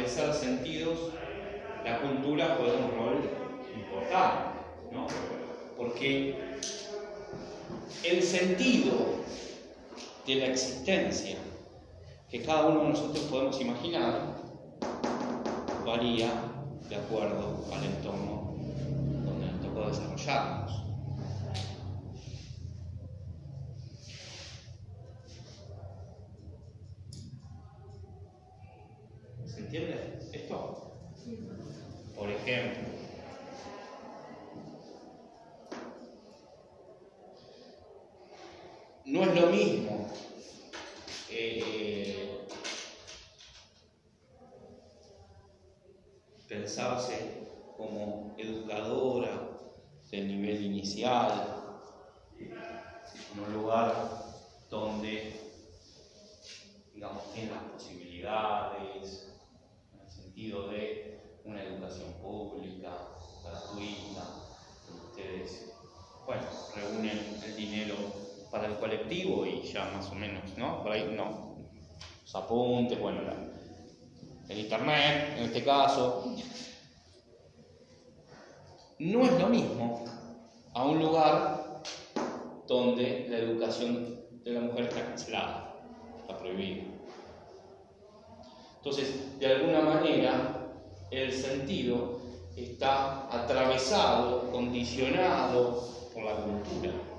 Establecer 0.04 0.34
sentidos, 0.34 0.98
la 1.84 2.00
cultura 2.00 2.56
juega 2.58 2.74
un 2.78 2.90
rol 2.92 3.30
importante, 3.74 4.60
¿no? 4.92 5.06
Porque 5.76 6.60
el 8.04 8.22
sentido 8.22 9.24
de 10.26 10.34
la 10.36 10.46
existencia 10.46 11.38
que 12.30 12.42
cada 12.42 12.66
uno 12.66 12.82
de 12.84 12.88
nosotros 12.90 13.24
podemos 13.24 13.60
imaginar 13.60 14.34
varía 15.84 16.32
de 16.88 16.96
acuerdo 16.96 17.64
al 17.72 17.84
entorno 17.84 18.54
donde 19.24 19.46
nos 19.46 19.60
tocó 19.62 19.86
desarrollarnos. 19.88 20.82
¿Se 29.46 29.60
entiende 29.60 30.18
esto? 30.32 30.92
Por 32.16 32.30
ejemplo, 32.30 32.88
no 39.04 39.22
es 39.22 39.40
lo 39.40 39.46
mismo 39.48 40.08
eh, 41.30 42.46
pensarse 46.48 47.48
como 47.76 48.34
educadora 48.38 49.50
del 50.10 50.28
nivel 50.28 50.64
inicial, 50.64 51.60
en 52.38 53.40
un 53.40 53.52
lugar 53.52 53.94
donde, 54.70 55.40
digamos, 56.94 57.32
tiene 57.32 57.50
las 57.50 57.62
posibilidades, 57.72 59.28
en 59.92 60.00
el 60.00 60.10
sentido 60.10 60.68
de 60.68 61.40
una 61.44 61.62
educación 61.62 62.12
pública, 62.22 62.90
gratuita, 63.42 64.24
donde 64.86 65.06
ustedes, 65.10 65.72
bueno, 66.24 66.42
reúnen 66.76 67.40
el 67.44 67.56
dinero 67.56 67.96
para 68.52 68.68
el 68.68 68.76
colectivo 68.76 69.44
y 69.46 69.62
ya 69.62 69.86
más 69.86 70.08
o 70.10 70.14
menos, 70.14 70.56
¿no? 70.56 70.82
Por 70.82 70.92
ahí 70.92 71.12
no. 71.16 71.56
Los 72.22 72.34
apuntes, 72.36 73.00
bueno, 73.00 73.22
la- 73.22 73.52
el 74.48 74.58
internet 74.60 75.36
en 75.38 75.43
este 75.54 75.64
caso. 75.64 76.24
No 78.98 79.22
es 79.22 79.40
lo 79.40 79.46
mismo 79.48 80.04
a 80.74 80.84
un 80.84 80.98
lugar 80.98 81.82
donde 82.66 83.26
la 83.28 83.38
educación 83.38 84.20
de 84.42 84.50
la 84.50 84.60
mujer 84.62 84.86
está 84.86 85.04
cancelada, 85.04 85.76
está 86.18 86.36
prohibida. 86.38 86.82
Entonces, 88.78 89.38
de 89.38 89.46
alguna 89.46 89.80
manera, 89.82 90.72
el 91.12 91.32
sentido 91.32 92.18
está 92.56 93.28
atravesado, 93.30 94.50
condicionado 94.50 95.88
por 96.12 96.24
la 96.24 96.34
cultura. 96.34 97.13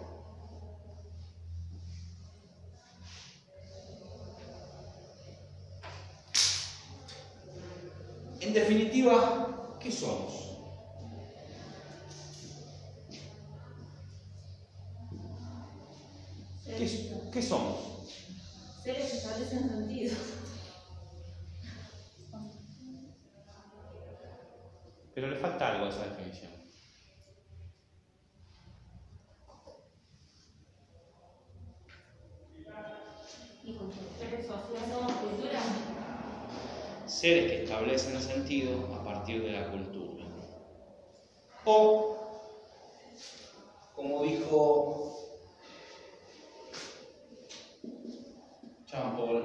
Definitiva, 8.55 9.77
¿qué 9.81 9.91
somos? 9.91 10.33
¿Qué, 16.65 17.29
qué 17.31 17.41
somos? 17.41 17.77
Seres 18.81 19.11
que 19.11 19.17
establecen 19.17 19.69
sentido. 19.69 20.15
Pero 25.13 25.29
le 25.29 25.35
falta 25.37 25.73
algo 25.73 25.85
a 25.85 25.89
esa 25.89 26.05
definición. 26.05 26.51
Y 33.63 33.73
cultura. 33.73 34.05
Seres 34.19 34.47
sociales 34.47 34.89
somos 34.93 35.11
cultura. 35.13 35.61
Seres 37.25 37.51
que 37.51 37.63
establecen 37.63 38.21
sentido 38.21 38.85
a 38.93 39.03
partir 39.03 39.41
de 39.41 39.51
la 39.53 39.71
cultura. 39.71 40.25
O, 41.65 42.15
como 43.95 44.23
dijo 44.25 45.33
Jean-Paul 48.85 49.43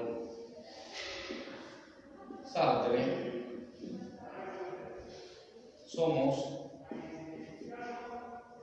Sartre, 2.53 3.47
somos 5.87 6.69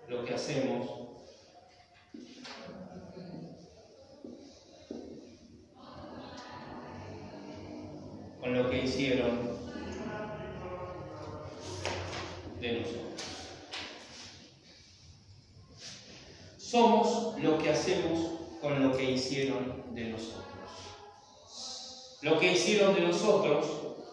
lo 0.10 0.25
que 0.25 0.34
hacemos 0.36 0.96
lo 8.58 8.70
que 8.72 8.84
hicieron 8.84 9.58
de 12.60 12.80
nosotros. 12.80 13.22
Somos 16.58 17.39
lo 17.39 17.60
que 17.60 17.70
hacemos 17.70 18.32
con 18.60 18.82
lo 18.82 18.98
que 18.98 19.12
hicieron 19.12 19.93
de 19.93 20.06
nosotros. 20.06 20.43
Lo 22.22 22.39
que 22.39 22.54
hicieron 22.54 22.96
de 22.96 23.02
nosotros 23.02 23.65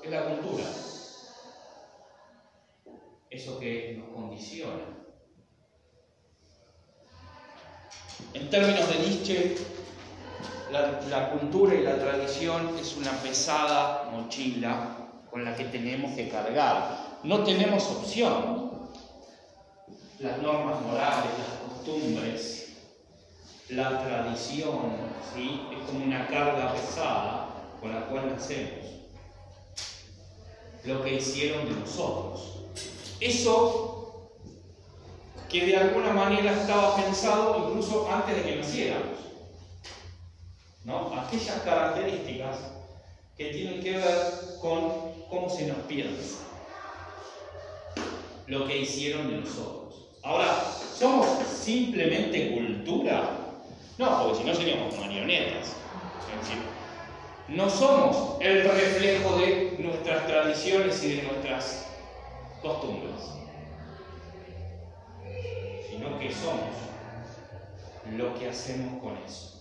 es 0.03 0.11
la 0.11 0.27
cultura. 0.27 0.65
Eso 3.31 3.59
que 3.59 3.97
nos 3.99 4.15
condiciona. 4.15 4.85
En 8.35 8.51
términos 8.51 8.89
de 8.89 9.09
Nietzsche, 9.09 9.57
la, 10.75 11.31
cultura 11.31 11.75
y 11.75 11.83
la 11.83 11.99
tradición 11.99 12.77
es 12.81 12.97
una 12.97 13.13
pesada 13.13 14.11
mochila 14.11 14.97
con 15.31 15.45
la 15.45 15.55
que 15.55 15.65
tenemos 15.65 16.13
que 16.17 16.29
cargar. 16.29 17.19
No 17.23 17.45
tenemos 17.45 17.85
opción. 17.87 18.73
Las 20.19 20.39
normas 20.39 20.81
morales, 20.83 21.31
las 21.39 21.69
costumbres, 21.69 22.77
la 23.69 24.01
tradición, 24.01 24.97
¿sí? 25.35 25.61
es 25.73 25.91
como 25.91 26.05
una 26.05 26.27
carga 26.27 26.73
pesada 26.73 27.49
con 27.81 27.93
la 27.93 28.07
cual 28.07 28.31
nacemos. 28.31 28.85
Lo 30.85 31.03
que 31.03 31.15
hicieron 31.15 31.67
de 31.67 31.81
nosotros. 31.81 32.63
Eso 33.21 34.31
que 35.49 35.67
de 35.67 35.77
alguna 35.77 36.13
manera 36.13 36.53
estaba 36.53 36.97
pensado 36.97 37.69
incluso 37.69 38.09
antes 38.11 38.37
de 38.37 38.43
que 38.43 38.57
naciéramos. 38.57 39.34
Aquellas 40.87 41.61
características 41.63 42.57
que 43.37 43.47
tienen 43.47 43.83
que 43.83 43.93
ver 43.93 44.33
con 44.61 45.13
cómo 45.29 45.49
se 45.49 45.67
nos 45.67 45.79
piensa, 45.89 46.39
lo 48.47 48.67
que 48.67 48.79
hicieron 48.79 49.31
de 49.31 49.39
nosotros. 49.39 50.07
Ahora, 50.23 50.63
¿somos 50.97 51.27
simplemente 51.47 52.53
cultura? 52.53 53.31
No, 53.99 54.23
porque 54.23 54.39
si 54.39 54.45
no 54.45 54.55
seríamos 54.55 54.99
marionetas. 54.99 55.77
No 57.47 57.69
somos 57.69 58.41
el 58.41 58.63
reflejo 58.63 59.37
de 59.37 59.77
nuestras 59.79 60.27
tradiciones 60.27 61.05
y 61.05 61.17
de 61.17 61.23
nuestras 61.25 61.87
costumbres, 62.63 63.13
sino 65.91 66.19
que 66.19 66.33
somos 66.33 66.75
lo 68.17 68.35
que 68.39 68.49
hacemos 68.49 69.03
con 69.03 69.19
eso. 69.27 69.54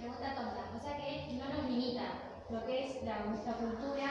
Pregunta 0.00 0.34
tonta. 0.34 0.64
O 0.74 0.82
sea 0.82 0.96
que 0.96 1.34
no 1.34 1.44
nos 1.44 1.70
limita 1.70 2.02
lo 2.48 2.64
que 2.64 2.86
es 2.86 3.04
la, 3.04 3.20
nuestra 3.26 3.52
cultura 3.52 4.08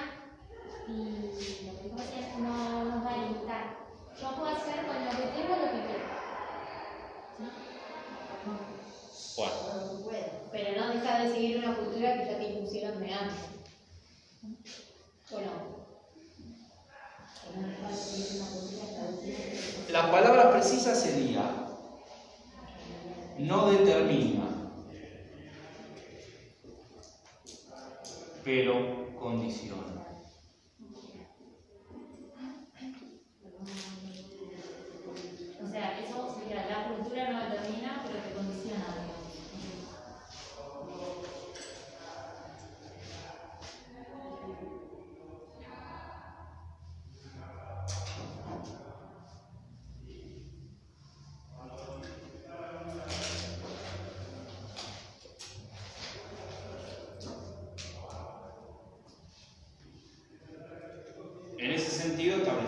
y 0.87 1.65
lo 1.65 1.77
que 1.77 1.83
dijo 1.83 2.39
no 2.39 2.85
nos 2.85 3.05
va 3.05 3.13
a 3.13 3.17
limitar. 3.17 3.77
Yo 4.21 4.35
puedo 4.35 4.55
hacer 4.55 4.85
con 4.85 5.03
lo 5.03 5.11
que 5.11 5.27
tengo 5.33 5.55
lo 5.55 5.71
que 5.71 5.81
quiero. 5.87 6.05
¿Sí? 7.37 7.45
Bueno. 9.35 10.29
Pero 10.51 10.81
no 10.81 10.93
deja 10.93 11.19
de 11.23 11.31
seguir 11.31 11.57
una 11.57 11.75
cultura 11.75 12.13
que 12.13 12.25
ya 12.25 12.37
te 12.37 12.49
impusieron 12.49 12.99
de 12.99 13.13
antes. 13.13 13.45
Bueno. 15.31 15.51
La 19.89 20.11
palabra 20.11 20.51
precisa 20.51 20.93
sería 20.93 21.69
no 23.39 23.71
determina, 23.71 24.48
pero 28.43 29.15
condiciona. 29.19 30.05
O 35.61 35.67
sea, 35.67 35.99
eso 35.99 36.35
sería 36.39 36.65
la 36.69 36.87
cultura 36.95 37.31
no 37.31 37.49
determina, 37.49 38.03
pero 38.05 38.28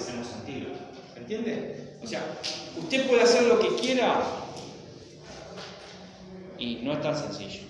establecemos 0.01 0.27
sentido. 0.27 0.67
¿Entiende? 1.15 1.97
O 2.03 2.07
sea, 2.07 2.23
usted 2.77 3.07
puede 3.07 3.21
hacer 3.23 3.43
lo 3.43 3.59
que 3.59 3.75
quiera 3.75 4.21
y 6.57 6.75
no 6.83 6.93
es 6.93 7.01
tan 7.01 7.17
sencillo, 7.17 7.61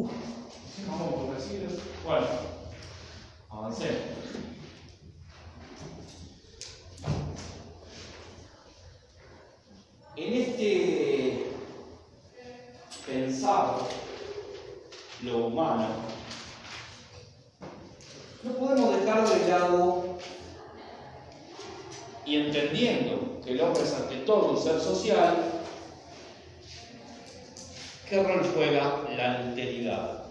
Uf, 0.00 0.10
vamos 0.88 1.12
por. 1.12 1.30
Bueno, 2.06 2.26
avancé. 3.50 3.88
En 10.16 10.32
este 10.34 11.52
pensar 13.06 13.76
lo 15.22 15.46
humano, 15.46 15.88
no 18.42 18.52
podemos 18.52 18.96
dejar 18.96 19.28
de 19.28 19.48
lado 19.48 20.18
y 22.24 22.36
entendiendo 22.36 23.40
que 23.44 23.50
el 23.52 23.60
hombre 23.60 23.82
es 23.82 23.92
ante 23.92 24.16
todo 24.20 24.52
un 24.52 24.62
ser 24.62 24.80
social, 24.80 25.49
¿qué 28.10 28.20
rol 28.24 28.44
juega 28.52 29.04
la 29.16 29.38
alteridad? 29.38 30.24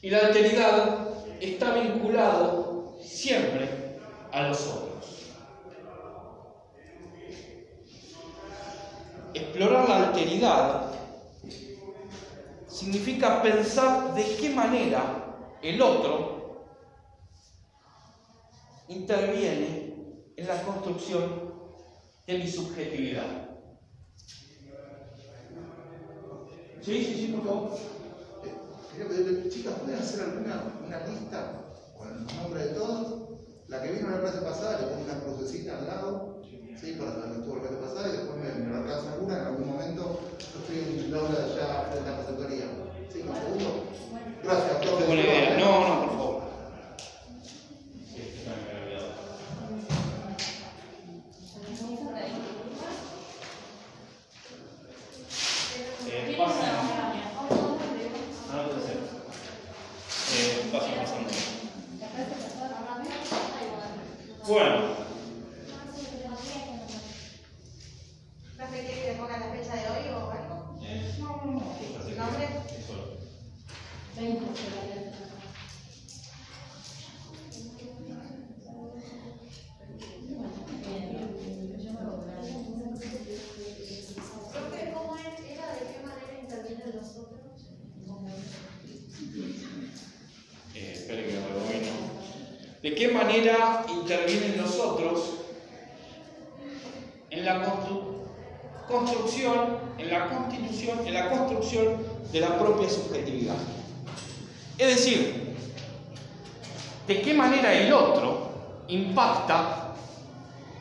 Y 0.00 0.08
la 0.08 0.18
alteridad 0.18 1.08
está 1.38 1.74
vinculado 1.74 2.96
siempre 3.02 3.68
a 4.32 4.48
los 4.48 4.66
otros. 4.66 5.26
Explorar 9.34 9.88
la 9.88 10.08
alteridad 10.08 10.92
significa 12.66 13.42
pensar 13.42 14.14
de 14.14 14.36
qué 14.36 14.48
manera 14.50 15.36
el 15.60 15.82
otro 15.82 16.64
interviene 18.88 19.92
en 20.34 20.48
la 20.48 20.62
construcción 20.62 21.52
de 22.26 22.38
mi 22.38 22.48
subjetividad. 22.48 23.45
Sí, 26.86 27.04
sí, 27.04 27.14
sí, 27.16 27.32
por 27.34 27.44
favor. 27.44 27.70
Eh, 28.44 28.54
Quería 28.92 29.08
pedirle, 29.08 29.50
chicas, 29.50 29.74
¿pueden 29.80 29.98
hacer 29.98 30.20
alguna 30.20 30.62
una 30.86 30.98
lista 31.06 31.52
con 31.98 32.08
el 32.14 32.26
nombre 32.36 32.62
de 32.62 32.74
todos? 32.74 33.28
La 33.66 33.82
que 33.82 33.90
vino 33.90 34.08
la 34.08 34.20
clase 34.20 34.38
pasada, 34.38 34.80
le 34.80 34.86
pongo 34.86 35.02
una 35.02 35.20
crucecita 35.20 35.78
al 35.78 35.86
lado, 35.88 36.42
¿sí? 36.80 36.92
Para 36.92 37.16
la 37.18 37.26
que 37.32 37.38
estuvo 37.40 37.56
la 37.56 37.62
clase 37.62 37.76
pasada, 37.82 38.08
y 38.08 38.12
después 38.18 38.36
me, 38.38 38.54
me 38.64 38.70
reemplazo 38.72 39.08
alguna 39.08 39.34
en 39.38 39.44
algún 39.46 39.66
momento. 39.68 40.20
Yo 40.38 40.60
estoy 40.60 40.78
en 40.78 41.10
la 41.10 41.18
aula 41.18 41.30
de 41.40 41.44
allá 41.52 41.90
de 41.92 42.00
la 42.02 42.16
receptoría. 42.18 42.66
¿Sí? 43.12 43.18
¿Un 43.26 43.34
segundo? 43.34 43.84
Gracias, 44.44 44.76
profe. 44.86 45.58
No, 45.58 45.88
no, 45.88 46.00
por 46.06 46.10
favor. 46.16 46.42
Sí, 48.14 48.22
ya 48.46 48.54
me 48.54 48.62
había 48.62 48.84
olvidado. 48.84 49.10
Eh, 56.08 56.34
pasen. 56.38 56.64
Ah, 58.50 58.62
no 58.62 58.68
puede 58.68 58.82
ser. 58.86 58.98
Eh, 60.32 60.68
pasen 60.72 60.94
pasando. 61.00 61.30
Bueno, 64.48 64.76
¿Profe 68.56 68.78
quiere 68.80 69.02
que 69.02 69.12
le 69.12 69.18
ponga 69.18 69.38
la 69.38 69.50
fecha 69.52 69.74
de 69.74 69.88
hoy 69.90 70.08
o 70.14 70.30
algo? 70.30 70.78
eh, 70.82 71.14
no, 71.18 71.28
no, 71.44 71.52
no, 71.52 71.60
fíjate 71.78 72.10
que 72.12 72.18
¿Nombre? 72.18 72.44
es 72.78 72.86
solo. 72.86 73.04
20 74.16 74.40
se 74.40 74.70
va 74.70 74.80
a 74.80 74.84
hacer. 74.84 75.12
Profe, 83.56 84.92
¿cómo 84.92 85.16
es? 85.16 85.40
¿Era 85.50 85.72
de 85.72 85.80
qué 85.80 86.00
manera 86.04 86.40
intervienen 86.42 86.92
los 86.96 87.10
otros? 87.16 87.40
Eh, 90.74 90.92
espere 90.92 91.26
que 91.26 91.32
me 91.32 91.46
rebobino. 91.48 91.92
¿De 92.86 92.94
qué 92.94 93.08
manera 93.08 93.84
intervienen 93.92 94.58
los 94.62 94.78
otros 94.78 95.18
en 97.30 97.44
la 97.44 97.66
constru- 97.66 98.14
construcción, 98.86 99.78
en 99.98 100.08
la 100.08 100.28
constitución, 100.28 101.04
en 101.04 101.14
la 101.14 101.28
construcción 101.30 101.96
de 102.30 102.40
la 102.40 102.56
propia 102.56 102.88
subjetividad? 102.88 103.56
Es 104.78 104.86
decir, 104.86 105.56
¿de 107.08 107.22
qué 107.22 107.34
manera 107.34 107.72
el 107.74 107.92
otro 107.92 108.50
impacta 108.86 109.92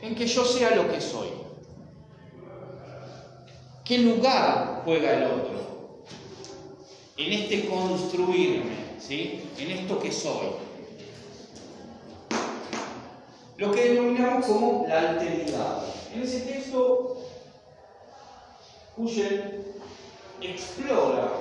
en 0.04 0.14
que 0.14 0.28
yo 0.28 0.46
sea 0.46 0.76
lo 0.76 0.88
que 0.92 1.02
soy? 1.02 1.30
¿Qué 3.84 3.98
lugar 3.98 4.84
juega 4.86 5.12
el 5.12 5.24
otro? 5.24 5.56
en 7.18 7.34
este 7.34 7.66
construirme, 7.68 8.76
¿sí? 9.00 9.42
en 9.58 9.72
esto 9.72 9.98
que 10.00 10.12
soy. 10.12 10.65
Lo 13.58 13.72
que 13.72 13.90
denominamos 13.90 14.46
como 14.46 14.86
la 14.88 15.12
alteridad. 15.12 15.84
En 16.14 16.22
ese 16.24 16.42
texto, 16.42 17.18
Husserl 18.98 19.64
explora 20.42 21.32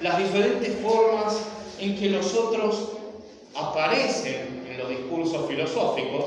las 0.00 0.18
diferentes 0.18 0.80
formas 0.80 1.38
en 1.78 1.96
que 1.96 2.10
los 2.10 2.34
otros 2.34 2.90
aparecen 3.54 4.66
en 4.68 4.78
los 4.78 4.88
discursos 4.88 5.48
filosóficos 5.48 6.24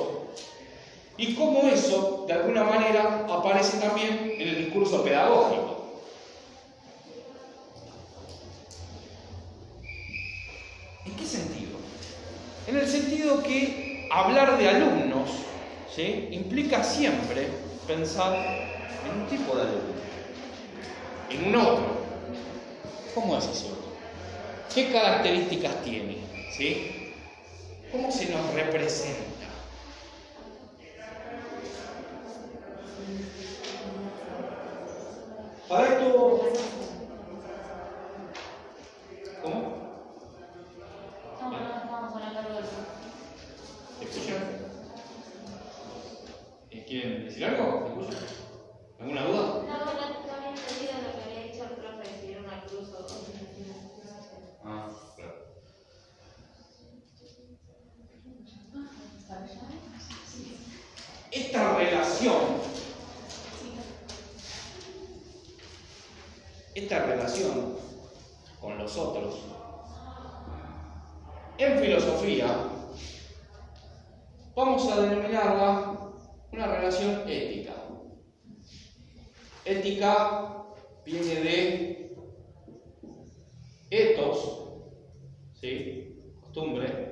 y 1.18 1.36
cómo 1.36 1.62
eso, 1.68 2.26
de 2.28 2.34
alguna 2.34 2.64
manera, 2.64 3.28
aparece 3.30 3.78
también 3.78 4.34
en 4.38 4.47
el 4.47 4.66
discurso 4.66 5.04
pedagógico. 5.04 5.99
¿En 11.06 11.16
qué 11.16 11.26
sentido? 11.26 11.78
En 12.68 12.78
el 12.78 12.88
sentido 12.88 13.43
que 13.43 13.80
hablar 14.12 14.57
de 14.57 14.68
alumnos 14.68 15.30
¿sí? 15.93 16.28
implica 16.32 16.84
siempre 16.84 17.47
pensar 17.88 18.36
en 18.36 19.22
un 19.22 19.28
tipo 19.28 19.55
de 19.55 19.62
alumno, 19.64 20.01
en 21.30 21.47
un 21.47 21.55
otro. 21.55 22.01
¿Cómo 23.16 23.38
es 23.38 23.45
ese 23.45 23.68
otro? 23.68 23.91
¿Qué 24.74 24.91
características 24.91 25.82
tiene? 25.84 26.18
¿Sí? 26.51 27.14
¿Cómo 27.91 28.12
se 28.12 28.30
nos 28.30 28.53
representa? 28.53 29.47
Para 35.68 35.88
esto... 35.88 36.41
¿Cómo? 39.41 39.82
Estamos, 41.34 41.59
estamos 41.62 42.12
con 42.12 42.22
la 42.22 42.34
carga 42.34 42.55
del 42.55 42.66
¿Escuchan? 44.01 44.41
Eh, 46.72 46.86
¿Quieren 46.88 47.26
decir 47.26 47.45
algo? 47.45 47.82
¿Me 47.82 48.01
escuchan? 48.01 48.24
¿Alguna 48.99 49.24
duda? 49.26 49.38
No, 49.38 49.62
no, 49.62 49.68
no 49.68 49.80
había 49.80 50.49
entendido 50.49 50.93
lo 51.05 51.16
que 51.16 51.24
había 51.24 51.51
dicho 51.51 51.64
el 51.66 51.76
profe, 51.76 52.05
si 52.20 52.32
era 52.32 52.41
una 52.41 52.64
cruz 52.64 52.89
o 52.89 53.05
Ah, 54.64 54.89
claro. 55.16 55.34
Esta 61.32 61.78
relación, 61.78 62.41
esta 66.76 67.05
con 68.59 68.78
los 68.78 68.97
otros, 68.97 69.36
en 71.57 71.80
filosofía, 71.80 72.47
vamos 74.55 74.91
a 74.91 75.01
denominarla 75.01 76.11
una 76.51 76.67
relación 76.67 77.22
ética. 77.28 77.74
Ética 79.65 80.63
viene 81.05 81.36
de 81.36 82.15
etos, 83.91 84.59
¿sí? 85.59 86.17
costumbre, 86.41 87.11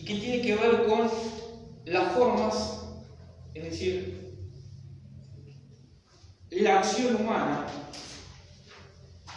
y 0.00 0.04
que 0.04 0.14
tiene 0.14 0.40
que 0.40 0.56
ver 0.56 0.86
con 0.86 1.10
las 1.84 2.12
formas, 2.12 2.86
es 3.52 3.64
decir, 3.64 4.20
la 6.50 6.78
acción 6.78 7.16
humana 7.16 7.66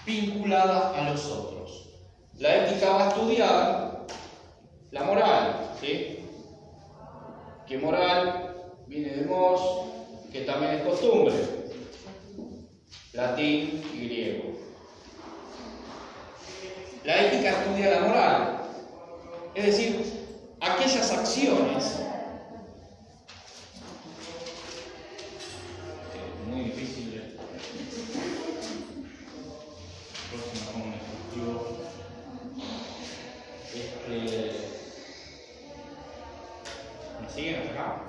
vinculada 0.06 0.98
a 0.98 1.12
los 1.12 1.26
otros. 1.26 1.90
La 2.40 2.66
ética 2.66 2.92
va 2.92 3.06
a 3.06 3.10
estudiar 3.10 4.08
la 4.92 5.04
moral, 5.04 5.72
¿sí? 5.82 6.20
Que 7.68 7.78
moral 7.78 8.56
viene 8.88 9.10
de 9.10 9.26
mos, 9.26 9.62
que 10.32 10.42
también 10.42 10.76
es 10.76 10.84
costumbre, 10.84 11.34
latín 13.12 13.84
y 13.94 14.06
griego. 14.06 14.54
La 17.04 17.26
ética 17.26 17.50
estudia 17.50 18.00
la 18.00 18.08
moral, 18.08 18.62
es 19.56 19.66
decir, 19.66 20.24
aquellas 20.64 21.12
acciones. 21.12 22.00
Muy 26.48 26.64
difícil 26.66 27.12
de. 27.12 27.38
Próximo 30.30 30.72
como 30.72 30.86
un 30.86 30.94
ejecutivo. 30.94 31.78
Este. 33.74 34.52
¿Me 37.22 37.30
siguen 37.30 37.62
hasta 37.62 37.72
acá? 37.72 38.04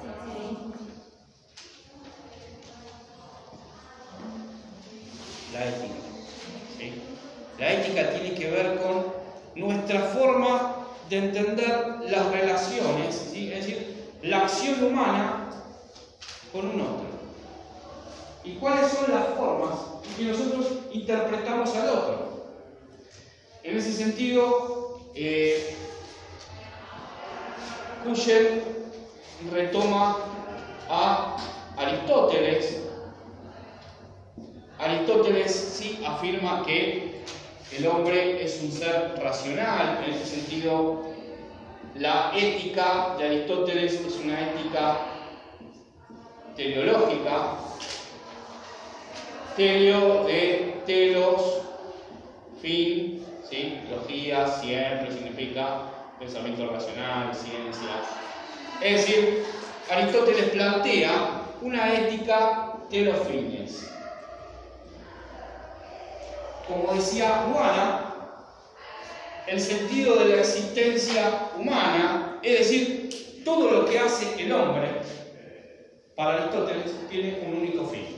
La 5.52 5.66
ética. 5.66 5.94
¿sí? 6.78 7.02
La 7.58 7.72
ética 7.72 8.10
tiene 8.10 8.34
que 8.34 8.50
ver 8.50 8.78
con 8.82 9.14
nuestra 9.54 10.00
forma 10.00 10.84
de 11.08 11.18
entender 11.18 12.00
las 12.10 12.30
relaciones, 12.30 13.28
¿sí? 13.32 13.52
es 13.52 13.66
decir, 13.66 14.12
la 14.22 14.38
acción 14.38 14.84
humana 14.84 15.50
con 16.52 16.66
un 16.66 16.80
otro. 16.80 17.06
¿Y 18.42 18.54
cuáles 18.54 18.90
son 18.90 19.10
las 19.10 19.23
formas 19.36 19.78
en 20.04 20.14
que 20.16 20.32
nosotros 20.32 20.66
interpretamos 20.92 21.74
al 21.76 21.88
otro? 21.88 22.44
En 23.62 23.76
ese 23.76 23.92
sentido, 23.92 25.00
eh, 25.14 25.76
retoma 29.50 30.16
a 30.88 31.36
Aristóteles. 31.76 32.82
Aristóteles 34.78 35.52
sí 35.52 36.02
afirma 36.06 36.64
que 36.66 37.22
el 37.76 37.86
hombre 37.86 38.44
es 38.44 38.60
un 38.62 38.70
ser 38.70 39.14
racional, 39.22 40.04
en 40.04 40.14
ese 40.14 40.26
sentido 40.26 41.02
la 41.94 42.32
ética 42.36 43.14
de 43.18 43.26
Aristóteles 43.26 43.94
es 43.94 44.16
una 44.16 44.40
ética 44.50 44.96
teleológica, 46.56 47.58
teleo 49.56 50.24
de 50.24 50.82
telos, 50.86 51.62
fin, 52.60 53.24
¿sí? 53.48 53.80
logía 53.90 54.46
siempre 54.46 55.12
significa 55.12 55.82
pensamiento 56.18 56.68
racional, 56.68 57.34
ciencia. 57.34 58.02
Es 58.80 59.06
decir, 59.06 59.44
Aristóteles 59.90 60.50
plantea 60.50 61.42
una 61.62 61.92
ética 61.94 62.74
de 62.90 63.00
los 63.02 63.18
fines 63.26 63.90
como 66.66 66.94
decía 66.94 67.46
Juana, 67.52 68.14
el 69.46 69.60
sentido 69.60 70.16
de 70.16 70.36
la 70.36 70.40
existencia 70.40 71.50
humana, 71.58 72.38
es 72.42 72.58
decir, 72.60 73.42
todo 73.44 73.70
lo 73.70 73.86
que 73.86 73.98
hace 73.98 74.42
el 74.42 74.52
hombre, 74.52 74.88
para 76.16 76.42
Aristóteles 76.42 76.92
tiene 77.10 77.42
un 77.46 77.58
único 77.58 77.86
fin. 77.86 78.13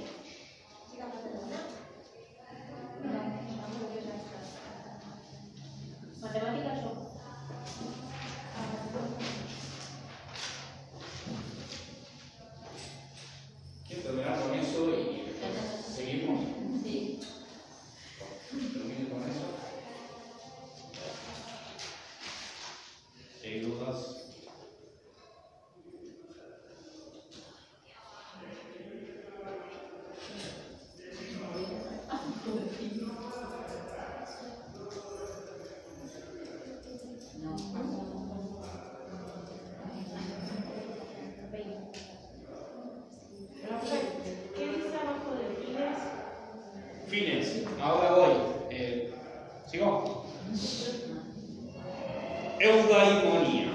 Eudaimonía. 52.67 53.73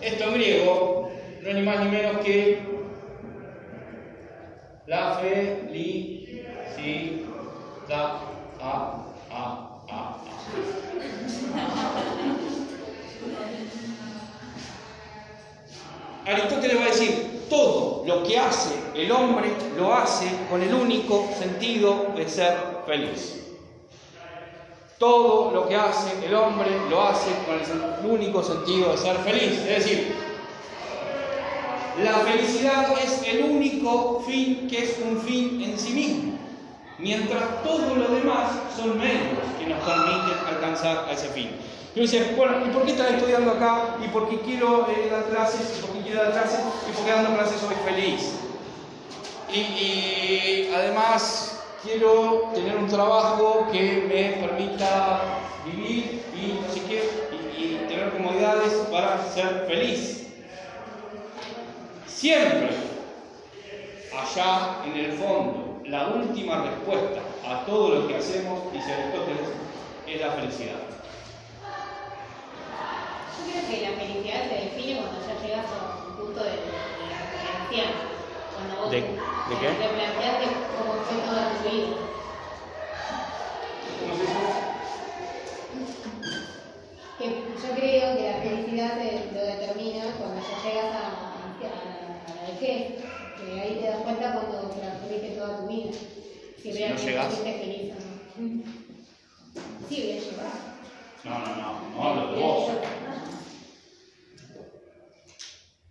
Esto 0.00 0.24
en 0.24 0.34
griego 0.34 1.10
no 1.42 1.48
es 1.48 1.54
ni 1.54 1.62
más 1.62 1.80
ni 1.80 1.90
menos 1.90 2.24
que 2.24 2.58
la 4.86 5.14
felicidad. 5.16 6.04
A, 8.60 9.04
a, 9.30 9.80
a. 9.90 10.16
Aristóteles 16.26 16.78
va 16.78 16.84
a 16.84 16.86
decir, 16.86 17.46
todo 17.50 18.04
lo 18.06 18.22
que 18.22 18.38
hace 18.38 18.74
el 18.94 19.12
hombre 19.12 19.50
lo 19.76 19.94
hace 19.94 20.26
con 20.50 20.62
el 20.62 20.72
único 20.72 21.28
sentido 21.38 22.12
de 22.16 22.28
ser 22.28 22.56
feliz. 22.86 23.43
Todo 24.98 25.50
lo 25.50 25.68
que 25.68 25.74
hace 25.74 26.24
el 26.24 26.34
hombre 26.34 26.70
lo 26.88 27.02
hace 27.02 27.30
con 27.46 27.56
el 27.56 28.10
único 28.10 28.42
sentido 28.42 28.92
de 28.92 28.98
ser 28.98 29.16
feliz. 29.18 29.58
Es 29.58 29.84
decir, 29.84 30.14
la 32.02 32.12
felicidad 32.18 32.92
es 33.02 33.22
el 33.26 33.44
único 33.44 34.22
fin 34.26 34.66
que 34.68 34.84
es 34.84 34.98
un 34.98 35.20
fin 35.20 35.62
en 35.62 35.78
sí 35.78 35.92
mismo, 35.92 36.32
mientras 36.98 37.62
todo 37.62 37.94
lo 37.94 38.08
demás 38.08 38.50
son 38.76 38.98
medios 38.98 39.38
que 39.60 39.66
nos 39.66 39.78
permiten 39.80 40.38
alcanzar 40.48 41.06
a 41.08 41.12
ese 41.12 41.28
fin. 41.28 41.50
Y 41.94 42.00
uno 42.00 42.10
dice, 42.10 42.34
bueno, 42.36 42.66
¿y 42.66 42.70
por 42.70 42.84
qué 42.84 42.92
estás 42.92 43.12
estudiando 43.12 43.52
acá? 43.52 43.96
¿Y 44.04 44.08
por 44.08 44.28
qué 44.28 44.40
quiero 44.40 44.88
eh, 44.90 45.08
dar 45.08 45.24
clases? 45.26 45.78
¿Y 45.78 45.82
por 45.82 45.96
qué 45.96 46.02
quiero 46.02 46.24
dar 46.24 46.32
clases? 46.32 46.60
¿Y 46.88 46.92
por 46.92 47.04
qué 47.04 47.12
dando 47.12 47.34
clases 47.36 47.60
soy 47.60 47.76
feliz? 47.84 48.32
Y, 49.52 49.58
y 49.58 50.72
además 50.74 51.53
quiero 51.84 52.50
tener 52.54 52.76
un 52.76 52.88
trabajo 52.88 53.68
que 53.70 54.06
me 54.08 54.46
permita 54.46 55.20
vivir 55.66 56.22
y 56.34 57.76
tener 57.86 58.10
comodidades 58.12 58.72
para 58.90 59.22
ser 59.22 59.66
feliz. 59.68 60.26
Siempre, 62.06 62.70
allá 64.12 64.78
en 64.86 64.96
el 64.96 65.12
fondo, 65.12 65.82
la 65.84 66.08
última 66.08 66.62
respuesta 66.62 67.20
a 67.46 67.64
todo 67.66 68.00
lo 68.00 68.08
que 68.08 68.16
hacemos, 68.16 68.72
dice 68.72 68.92
Aristóteles, 68.92 69.48
es 70.06 70.20
la 70.20 70.32
felicidad. 70.32 70.80
Yo 73.36 73.52
creo 73.52 73.68
que 73.68 73.90
la 73.90 73.96
felicidad 73.96 74.48
se 74.48 74.64
define 74.64 75.00
cuando 75.00 75.20
ya 75.20 75.46
llegas 75.46 75.66
a 75.66 76.08
un 76.08 76.16
punto 76.16 76.42
de, 76.42 76.50
la 76.50 77.64
anciano. 77.64 78.13
¿De- 78.90 79.00
de 79.48 79.58
qué? 79.58 79.68
te 79.68 79.88
planteas 79.88 80.36
que 80.38 80.76
cómo 80.76 81.04
fue 81.04 81.16
toda 81.18 81.52
tu 81.62 81.68
vida. 81.68 81.96
Que 87.18 87.56
yo 87.62 87.74
creo 87.76 88.16
que 88.16 88.22
la 88.30 88.38
felicidad 88.42 88.96
lo 89.32 89.40
determina 89.40 90.04
cuando 90.18 90.40
ya 90.42 90.56
llegas 90.62 90.92
a, 90.92 91.06
a, 91.08 92.34
la 92.34 92.42
vejez. 92.52 93.04
Que 93.38 93.60
ahí 93.60 93.78
te 93.80 93.86
das 93.88 94.00
cuenta 94.02 94.32
cuando 94.34 94.70
transcurriste 94.70 95.30
toda 95.36 95.60
tu 95.60 95.68
vida. 95.68 95.92
Si 95.92 96.72
Si 96.72 96.78
realmente 96.78 97.02
no 97.04 97.08
llegás. 97.10 97.34
fuiste 97.34 97.58
feliz 97.58 97.92
o 97.92 97.94
no. 98.42 98.62
Sí, 99.88 100.02
voy 100.02 100.12
a 100.12 100.20
llegar. 100.20 100.52
No, 101.24 101.38
no, 101.38 101.56
no, 101.56 101.90
no 101.90 102.02
hablo 102.08 102.32
de 102.32 102.42
vos. 102.42 102.72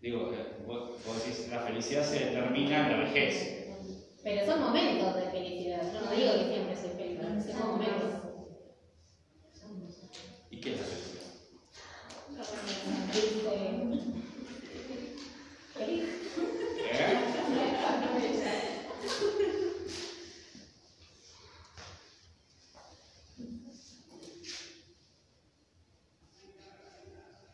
Digo, 0.01 0.29
que 0.31 0.37
vos, 0.67 0.92
la 1.53 1.59
felicidad 1.61 2.03
se 2.03 2.19
determina 2.25 2.87
en 2.87 2.91
la 2.91 2.97
vejez. 3.05 3.67
Pero 4.23 4.45
son 4.45 4.61
momentos 4.61 5.15
de 5.15 5.21
felicidad. 5.31 5.81
Yo 5.93 6.01
no 6.01 6.11
digo 6.11 6.33
que 6.33 6.47
siempre 6.53 6.75
soy 6.75 6.89
feliz, 6.91 7.19
son 7.55 7.67
momentos. 7.71 8.13
¿Y 10.49 10.59
qué 10.61 10.73
es 10.73 10.79
la 10.79 10.85
felicidad? 10.87 11.23
Sentirse 12.43 13.49
feliz. 15.73 16.03
¿Eh? 16.91 17.19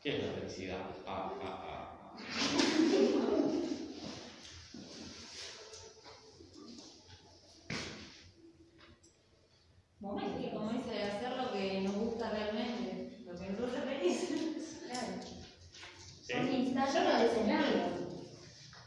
¿Qué 0.02 0.10
es 0.18 0.26
la 0.26 0.32
felicidad? 0.34 0.80
Ah, 1.06 1.34
ah, 1.44 1.66
ah. 1.68 3.20
Momento, 10.00 10.40
y 10.40 10.52
como 10.52 10.72
dice, 10.72 11.04
hacer 11.04 11.36
lo 11.36 11.52
que 11.52 11.82
nos 11.82 11.94
gusta 11.96 12.30
realmente, 12.30 13.18
lo 13.26 13.34
que 13.38 13.50
nos 13.50 13.70
hace 13.70 13.82
feliz. 13.82 14.30
¿Sí? 16.26 16.34
Son 16.34 16.48
Yo 16.48 16.54
instantes 16.54 17.04
no 17.04 17.20
de 17.20 17.30
digo 17.30 17.48
nada. 17.48 17.90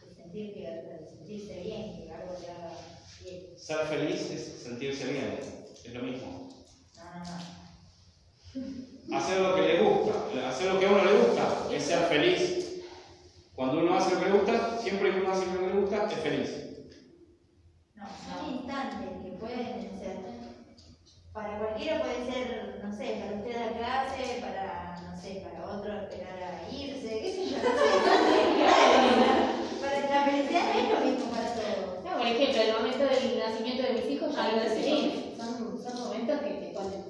sentir, 0.03 0.07
de 0.07 0.15
sentir 0.15 0.55
que, 0.55 0.61
de 0.61 1.09
sentirse 1.11 1.61
bien, 1.61 1.83
que 2.07 2.11
algo 2.13 2.33
te 2.35 2.51
haga 2.51 2.73
bien. 3.25 3.59
Ser 3.59 3.87
feliz 3.89 4.31
es 4.31 4.63
sentirse 4.63 5.05
bien, 5.13 5.39
es 5.85 5.93
lo 5.95 6.03
mismo. 6.03 6.49
No, 6.97 7.05
no, 7.05 7.21
no. 9.09 9.17
Hacer 9.19 9.41
lo 9.41 9.55
que 9.55 9.63
le 9.63 9.83
gusta, 9.83 10.49
hacer 10.49 10.73
lo 10.73 10.81
que 10.81 10.87
a 10.87 10.91
uno 10.93 11.05
le 11.05 11.19
gusta, 11.19 11.69
es 11.71 11.83
ser 11.83 12.07
feliz. 12.09 12.41
Cuando 13.55 13.81
uno 13.81 13.95
hace 13.95 14.15
lo 14.15 14.21
que 14.21 14.27
le 14.31 14.39
gusta, 14.39 14.79
siempre 14.81 15.13
que 15.13 15.21
uno 15.21 15.33
hace 15.33 15.45
lo 15.47 15.61
que 15.61 15.67
le 15.67 15.73
gusta, 15.81 16.09
es 16.11 16.19
feliz. 16.21 16.51
No, 17.97 18.07
son 18.09 18.55
instantes 18.55 19.11
que 19.23 19.31
pueden 19.33 19.99
ser. 19.99 20.17
Para 21.33 21.59
cualquiera 21.59 22.03
puede 22.03 22.31
ser, 22.31 22.81
no 22.85 22.95
sé, 22.95 23.17
para 23.23 23.37
usted 23.37 23.55
dar 23.55 23.73
clase, 23.79 24.39
para, 24.43 25.01
no 25.01 25.19
sé, 25.21 25.43
para 25.43 25.65
otro 25.79 26.03
esperar 26.03 26.43
a 26.43 26.71
irse, 26.71 27.09
qué 27.21 27.33
sé 27.33 27.47
yo, 27.51 27.57
no 27.57 27.63
sé. 27.63 27.71
para 29.81 30.01
la 30.11 30.25
felicidad 30.31 30.75
no 30.75 30.79
es 30.81 30.89
lo 30.93 31.01
mismo 31.11 31.31
para 31.31 31.55
todos. 31.55 32.05
No, 32.05 32.19
por 32.19 32.27
ejemplo, 32.27 32.63
el 32.63 32.73
momento 32.75 33.05
del 33.05 33.39
nacimiento 33.39 33.83
de 33.83 33.93
mis 33.95 34.11
hijos 34.11 34.35
ya 34.35 34.45
Algo 34.45 34.57
lo 34.59 34.63
así. 34.63 34.75
decidí. 34.75 35.35
Son, 35.39 35.83
son 35.83 35.95
momentos 36.05 36.41
que 36.41 36.51
te 36.51 36.67
ponen. 36.75 37.03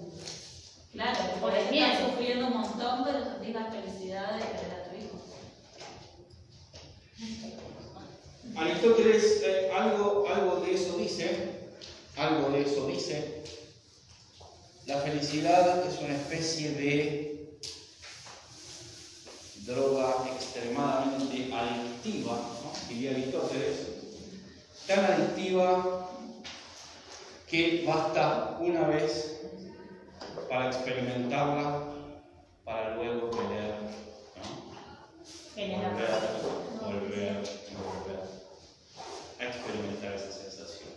Claro, 0.93 1.19
por 1.41 1.41
Por 1.41 1.55
el 1.59 1.67
ahí 1.67 1.71
miedo. 1.73 1.87
estás 1.93 2.11
sufriendo 2.11 2.47
un 2.47 2.53
montón, 2.53 3.03
pero 3.05 3.25
sentís 3.25 3.55
la 3.55 3.65
felicidad 3.73 4.33
de 4.35 4.39
ver 4.45 4.71
a 4.71 4.85
tu 4.89 4.97
hijo. 4.97 5.17
Aristóteles 8.57 9.43
eh, 9.43 9.71
algo, 9.75 10.29
algo 10.29 10.61
de 10.61 10.75
eso 10.75 10.97
dice, 10.99 11.71
algo 12.17 12.51
de 12.51 12.63
eso 12.63 12.87
dice. 12.87 13.43
La 14.87 14.99
felicidad 15.01 15.87
es 15.87 15.99
una 16.01 16.15
especie 16.15 16.73
de 16.73 17.59
droga 19.65 20.25
extremadamente 20.35 21.53
adictiva, 21.55 22.33
¿no? 22.33 22.73
diría 22.89 23.13
Aristóteles, 23.13 23.87
tan 24.87 25.05
adictiva 25.05 26.09
que 27.47 27.85
basta 27.87 28.57
una 28.61 28.89
vez 28.89 29.41
para 30.49 30.69
experimentarla, 30.69 31.83
para 32.65 32.97
luego 32.97 33.31
querer 33.31 33.75
volver, 35.55 35.89
volver, 36.81 37.43
volver 37.79 38.21
a 39.39 39.45
experimentar 39.45 40.15
esa 40.15 40.33
sensación. 40.33 40.89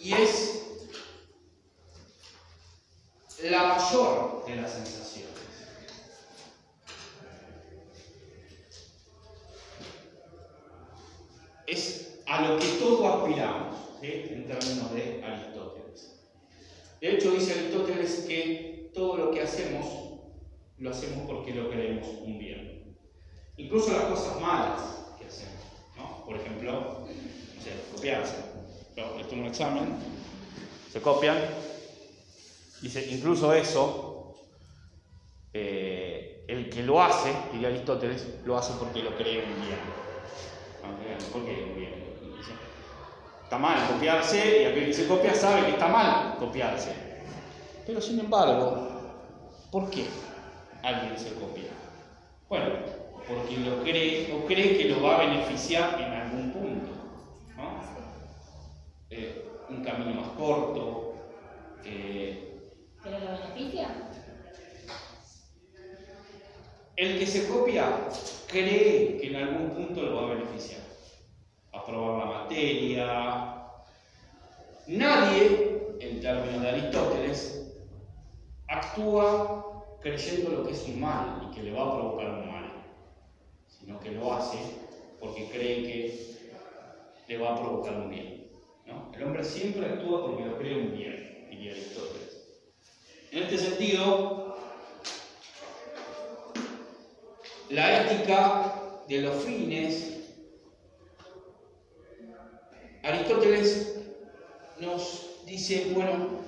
Y 0.00 0.12
es 0.12 0.62
la 3.42 3.62
mayor 3.64 4.35
de 4.46 4.56
las 4.56 4.72
sensaciones. 4.72 5.34
Es 11.66 12.20
a 12.26 12.42
lo 12.42 12.58
que 12.58 12.66
todos 12.78 13.22
aspiramos, 13.22 13.76
¿sí? 14.00 14.06
en 14.06 14.46
términos 14.46 14.94
de 14.94 15.24
Aristóteles. 15.24 16.20
De 17.00 17.14
hecho, 17.14 17.32
dice 17.32 17.52
Aristóteles 17.52 18.24
que 18.28 18.90
todo 18.94 19.16
lo 19.16 19.30
que 19.32 19.42
hacemos 19.42 20.06
lo 20.78 20.90
hacemos 20.90 21.26
porque 21.26 21.54
lo 21.54 21.70
queremos 21.70 22.06
un 22.22 22.38
bien. 22.38 22.96
Incluso 23.56 23.92
las 23.92 24.04
cosas 24.04 24.40
malas 24.40 24.80
que 25.18 25.26
hacemos, 25.26 25.64
¿no? 25.96 26.24
Por 26.24 26.36
ejemplo, 26.36 26.72
no 26.72 27.62
sé, 27.62 27.70
copiarse. 27.94 28.36
Yo 28.96 29.16
les 29.16 29.28
tomo 29.28 29.42
un 29.42 29.48
examen, 29.48 29.96
se 30.92 31.00
copian, 31.00 31.38
dice, 32.80 33.06
incluso 33.10 33.52
eso, 33.52 34.05
eh, 35.58 36.44
el 36.48 36.68
que 36.68 36.82
lo 36.82 37.02
hace, 37.02 37.32
diría 37.50 37.68
Aristóteles, 37.68 38.40
lo 38.44 38.58
hace 38.58 38.74
porque 38.78 39.02
lo 39.02 39.16
cree 39.16 39.38
un 39.38 39.60
bien. 39.62 39.78
Porque 41.32 41.64
un 41.64 41.76
bien. 41.76 42.06
Está 43.42 43.58
mal 43.58 43.88
copiarse 43.88 44.62
y 44.62 44.64
aquel 44.66 44.86
que 44.86 44.92
se 44.92 45.08
copia 45.08 45.34
sabe 45.34 45.62
que 45.66 45.70
está 45.70 45.88
mal 45.88 46.36
copiarse. 46.38 46.92
Pero 47.86 48.00
sin 48.00 48.20
embargo, 48.20 48.88
¿por 49.70 49.88
qué 49.88 50.04
alguien 50.82 51.18
se 51.18 51.32
copia? 51.34 51.70
Bueno, 52.48 52.66
porque 53.26 53.56
lo 53.56 53.82
cree 53.82 54.34
o 54.34 54.44
cree 54.46 54.76
que 54.76 54.88
lo 54.90 55.02
va 55.02 55.16
a 55.16 55.20
beneficiar 55.20 56.00
en 56.00 56.12
algún 56.12 56.52
punto. 56.52 56.92
¿no? 57.56 57.80
Eh, 59.10 59.42
un 59.70 59.82
camino 59.82 60.20
más 60.20 60.30
corto. 60.36 61.14
eh, 61.84 62.42
¿Pero 63.02 63.18
lo 63.20 63.26
beneficia? 63.26 63.88
El 66.96 67.18
que 67.18 67.26
se 67.26 67.46
copia 67.48 68.08
cree 68.48 69.18
que 69.18 69.26
en 69.28 69.36
algún 69.36 69.70
punto 69.70 70.02
lo 70.02 70.16
va 70.16 70.22
a 70.22 70.34
beneficiar. 70.34 70.80
Aprobar 71.72 72.18
la 72.18 72.38
materia. 72.38 73.62
Nadie, 74.86 75.96
en 76.00 76.20
términos 76.20 76.62
de 76.62 76.68
Aristóteles, 76.68 77.72
actúa 78.68 79.84
creyendo 80.00 80.50
lo 80.50 80.64
que 80.64 80.72
es 80.72 80.86
un 80.88 81.00
mal 81.00 81.48
y 81.48 81.54
que 81.54 81.62
le 81.62 81.72
va 81.72 81.82
a 81.82 81.94
provocar 81.96 82.30
un 82.30 82.46
mal, 82.50 82.84
sino 83.66 83.98
que 84.00 84.12
lo 84.12 84.32
hace 84.32 84.58
porque 85.20 85.48
cree 85.50 85.82
que 85.82 86.36
le 87.28 87.38
va 87.38 87.54
a 87.54 87.60
provocar 87.60 87.96
un 87.96 88.10
bien. 88.10 88.46
El 89.14 89.24
hombre 89.24 89.42
siempre 89.42 89.86
actúa 89.86 90.26
porque 90.26 90.44
lo 90.44 90.58
cree 90.58 90.76
un 90.76 90.96
bien, 90.96 91.48
diría 91.50 91.72
Aristóteles. 91.72 92.70
En 93.32 93.42
este 93.42 93.58
sentido, 93.58 94.45
la 97.70 98.02
ética 98.02 99.02
de 99.08 99.20
los 99.22 99.44
fines, 99.44 100.12
Aristóteles 103.02 103.94
nos 104.80 105.44
dice, 105.46 105.92
bueno, 105.94 106.42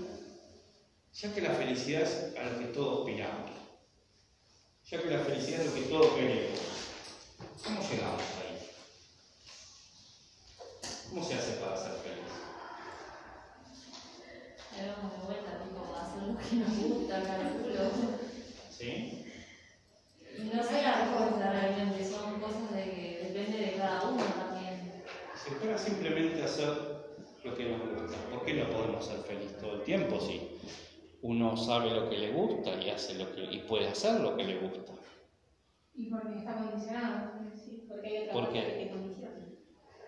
ya 1.15 1.33
que 1.33 1.41
la 1.41 1.51
felicidad 1.51 2.03
es 2.03 2.37
a 2.37 2.45
lo 2.45 2.59
que 2.59 2.67
todos 2.67 3.01
aspiramos, 3.01 3.51
ya 4.85 5.03
que 5.03 5.11
la 5.11 5.21
felicidad 5.21 5.61
es 5.61 5.67
lo 5.67 5.75
que 5.75 5.83
todos 5.83 6.13
queremos, 6.15 6.59
¿cómo 7.65 7.81
llegamos 7.81 8.23
ahí? 8.41 8.71
¿Cómo 11.11 11.25
se 11.25 11.35
hace 11.35 11.53
para 11.53 11.77
ser 11.77 11.93
feliz? 11.93 12.19
De 14.77 15.27
vuelta, 15.27 15.65
tipo, 15.65 15.97
hacer 15.97 16.23
lo 16.23 16.39
que 16.39 16.57
nos 16.57 16.79
gusta, 16.79 17.23
calculo. 17.23 17.91
¿Sí? 18.71 19.25
No 20.39 20.63
sé 20.63 20.88
simplemente 25.79 26.43
hacer 26.43 26.69
lo 27.45 27.55
que 27.55 27.65
nos 27.65 27.81
gusta, 27.81 28.19
¿por 28.31 28.45
qué 28.45 28.55
no 28.55 28.69
podemos 28.71 29.05
ser 29.05 29.19
felices 29.21 29.59
todo 29.59 29.75
el 29.77 29.83
tiempo 29.83 30.21
si 30.21 30.51
uno 31.23 31.57
sabe 31.57 31.91
lo 31.91 32.11
que 32.11 32.19
le 32.19 32.33
gusta 32.33 32.75
y 32.81 32.91
hace 32.91 33.15
lo 33.15 33.35
que 33.35 33.45
y 33.45 33.59
puede 33.61 33.89
hacer 33.89 34.21
lo 34.21 34.37
que 34.37 34.45
le 34.45 34.59
gusta? 34.59 34.93
Y 35.95 36.11
porque 36.11 36.39
está 36.39 36.55
condicionado. 36.55 37.33
Sí, 37.55 37.85
porque 37.89 38.09
hay 38.09 38.19
otra 38.29 38.33
¿Por 38.33 38.53
que 38.53 38.91
condiciona. 38.93 39.49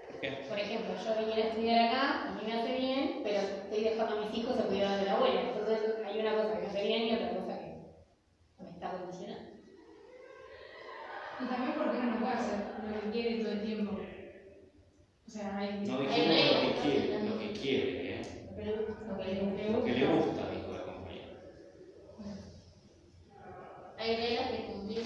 ¿Por 0.08 0.20
qué? 0.20 0.46
Por 0.48 0.58
ejemplo, 0.58 0.94
yo 1.04 1.26
venía 1.26 1.44
a 1.44 1.48
estudiar 1.48 1.88
acá, 1.88 2.28
a 2.28 2.34
mí 2.34 2.42
me 2.46 2.52
hace 2.52 2.78
bien, 2.78 3.20
pero 3.24 3.38
estoy 3.38 3.84
dejando 3.84 4.16
a 4.16 4.24
mis 4.26 4.38
hijos 4.38 4.58
a 4.58 4.66
cuidar 4.66 5.00
de 5.00 5.06
la 5.06 5.16
abuela. 5.16 5.40
Entonces 5.40 5.96
hay 6.04 6.20
una 6.20 6.36
cosa 6.36 6.52
que 6.52 6.60
me 6.60 6.66
hace 6.66 6.86
bien 6.86 7.02
y 7.02 7.14
otra 7.14 7.40
cosa 7.40 7.58
que 7.58 8.62
me 8.62 8.70
está 8.70 8.90
condicionando. 8.92 9.50
Y 11.40 11.44
también 11.46 11.72
porque 11.76 11.98
uno 11.98 12.10
no 12.10 12.20
puede 12.20 12.32
hacer 12.34 12.58
lo 12.86 13.00
que 13.00 13.10
quiere 13.10 13.42
todo 13.42 13.52
el 13.52 13.62
tiempo. 13.62 14.09
O 15.30 15.32
sea, 15.32 15.58
hay. 15.58 15.84
No 15.86 16.00
dijimos 16.00 16.10
lo 16.10 16.60
que 16.60 16.74
quiere, 16.82 17.28
lo 17.28 17.38
que 17.38 17.52
quiere, 17.52 18.14
¿eh? 18.14 18.22
Lo 19.06 19.16
que 19.16 19.32
le 19.32 19.40
gusta. 19.42 19.70
Lo 19.70 19.84
que 19.84 19.92
le 19.92 20.06
gusta. 20.06 20.50
Dijo 20.50 20.72
la 20.72 20.82
compañera. 20.82 21.28
Hay 23.96 24.16
reglas 24.16 24.50
que 24.50 24.72
cumplir. 24.72 25.02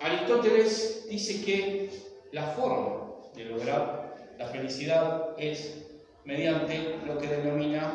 Aristóteles 0.00 1.06
dice 1.10 1.44
que 1.44 1.90
la 2.32 2.46
forma 2.52 3.10
de 3.36 3.44
lograr 3.44 4.16
la 4.38 4.46
felicidad 4.46 5.34
es 5.36 5.86
mediante 6.24 6.96
lo 7.04 7.18
que 7.18 7.26
denomina 7.26 7.92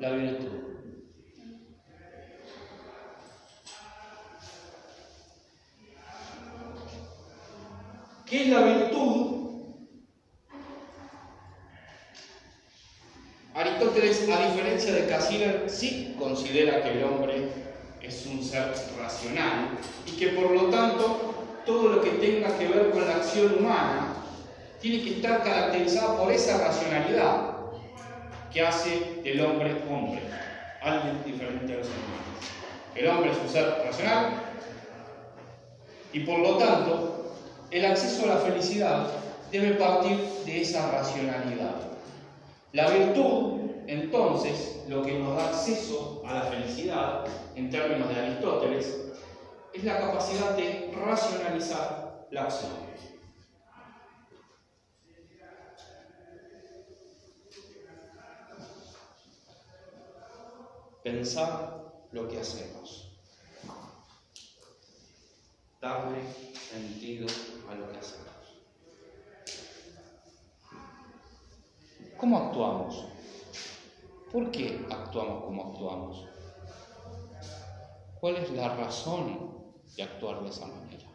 la 0.00 0.10
virtud. 0.10 0.65
¿Qué 8.26 8.42
es 8.42 8.48
la 8.48 8.60
virtud? 8.60 9.36
Aristóteles, 13.54 14.28
a 14.28 14.50
diferencia 14.50 14.92
de 14.92 15.06
Cassirer, 15.06 15.70
sí 15.70 16.16
considera 16.18 16.82
que 16.82 16.90
el 16.90 17.04
hombre 17.04 17.48
es 18.02 18.26
un 18.26 18.42
ser 18.42 18.74
racional 18.98 19.78
y 20.06 20.16
que 20.16 20.28
por 20.28 20.50
lo 20.50 20.64
tanto 20.70 21.60
todo 21.64 21.88
lo 21.88 22.02
que 22.02 22.10
tenga 22.10 22.58
que 22.58 22.66
ver 22.66 22.90
con 22.90 23.06
la 23.06 23.16
acción 23.16 23.58
humana 23.58 24.14
tiene 24.80 25.04
que 25.04 25.14
estar 25.14 25.44
caracterizado 25.44 26.18
por 26.18 26.32
esa 26.32 26.58
racionalidad 26.58 27.54
que 28.52 28.66
hace 28.66 29.20
del 29.22 29.40
hombre 29.40 29.82
hombre, 29.88 30.20
alguien 30.82 31.22
diferente 31.24 31.74
a 31.74 31.76
los 31.76 31.86
animales. 31.86 32.92
El 32.96 33.06
hombre 33.06 33.30
es 33.30 33.38
un 33.38 33.48
ser 33.48 33.82
racional 33.84 34.32
y 36.12 36.20
por 36.20 36.40
lo 36.40 36.56
tanto 36.56 37.15
el 37.70 37.84
acceso 37.84 38.24
a 38.24 38.34
la 38.34 38.36
felicidad 38.38 39.08
debe 39.50 39.74
partir 39.74 40.18
de 40.44 40.62
esa 40.62 40.90
racionalidad. 40.90 41.74
La 42.72 42.90
virtud, 42.90 43.60
entonces, 43.86 44.84
lo 44.88 45.02
que 45.02 45.18
nos 45.18 45.36
da 45.36 45.48
acceso 45.48 46.22
a 46.26 46.34
la 46.34 46.42
felicidad, 46.42 47.24
en 47.54 47.70
términos 47.70 48.08
de 48.08 48.16
Aristóteles, 48.16 48.98
es 49.72 49.84
la 49.84 49.98
capacidad 49.98 50.56
de 50.56 50.92
racionalizar 50.94 52.26
la 52.30 52.44
acción. 52.44 52.86
Pensar 61.02 61.84
lo 62.10 62.26
que 62.26 62.40
hacemos. 62.40 63.05
Darle 65.86 66.20
sentido 66.52 67.28
a 67.70 67.74
lo 67.76 67.88
que 67.92 67.98
hacemos. 67.98 68.26
¿Cómo 72.16 72.38
actuamos? 72.38 73.04
¿Por 74.32 74.50
qué 74.50 74.84
actuamos 74.90 75.44
como 75.44 75.70
actuamos? 75.70 76.28
¿Cuál 78.18 78.34
es 78.34 78.50
la 78.50 78.74
razón 78.74 79.64
de 79.96 80.02
actuar 80.02 80.42
de 80.42 80.48
esa 80.48 80.66
manera? 80.66 81.06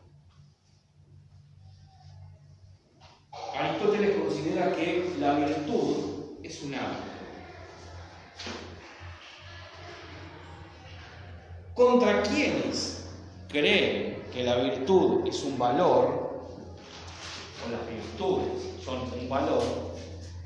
Aristóteles 3.54 4.16
considera 4.16 4.74
que 4.74 5.16
la 5.20 5.34
virtud 5.34 6.38
es 6.44 6.64
un 6.64 6.76
hábito. 6.76 7.12
Contra 11.76 12.24
quienes 12.24 13.10
creen 13.50 14.11
que 14.34 14.44
la 14.44 14.56
virtud 14.58 15.28
es 15.28 15.44
un 15.44 15.58
valor, 15.58 16.48
o 17.64 17.72
las 17.72 17.88
virtudes 17.88 18.84
son 18.84 19.02
un 19.20 19.30
valor, 19.30 19.64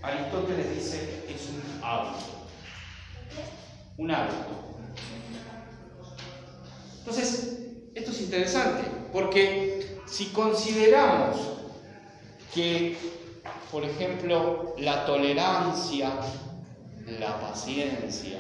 Aristóteles 0.02 0.76
dice 0.76 1.26
es 1.28 1.50
un 1.50 1.84
hábito. 1.84 2.26
Un 3.98 4.12
hábito. 4.12 4.66
Entonces, 7.00 7.60
esto 7.96 8.12
es 8.12 8.22
interesante, 8.22 8.84
porque 9.12 10.00
si 10.06 10.26
consideramos 10.28 11.38
que, 12.54 12.98
por 13.72 13.84
ejemplo, 13.84 14.76
la 14.78 15.06
tolerancia, 15.06 16.12
la 17.20 17.40
paciencia, 17.40 18.40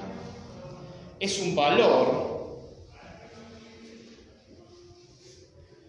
es 1.19 1.39
un 1.39 1.55
valor, 1.55 2.34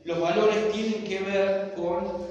los 0.07 0.21
valores 0.21 0.73
tienen 0.73 1.03
que 1.05 1.19
ver 1.19 1.75
con 1.75 2.27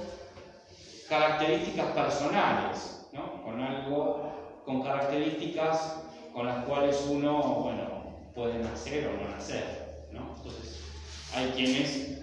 características 1.10 1.86
personales, 1.92 3.06
¿no? 3.12 3.42
con 3.42 3.60
algo, 3.60 4.62
con 4.64 4.82
características 4.82 6.02
con 6.32 6.46
las 6.46 6.64
cuales 6.64 7.06
uno, 7.06 7.60
bueno, 7.64 8.30
puede 8.34 8.58
nacer 8.60 9.06
o 9.08 9.22
no 9.22 9.28
nacer. 9.30 10.06
Entonces, 10.10 10.80
hay 11.34 11.50
quienes 11.50 12.18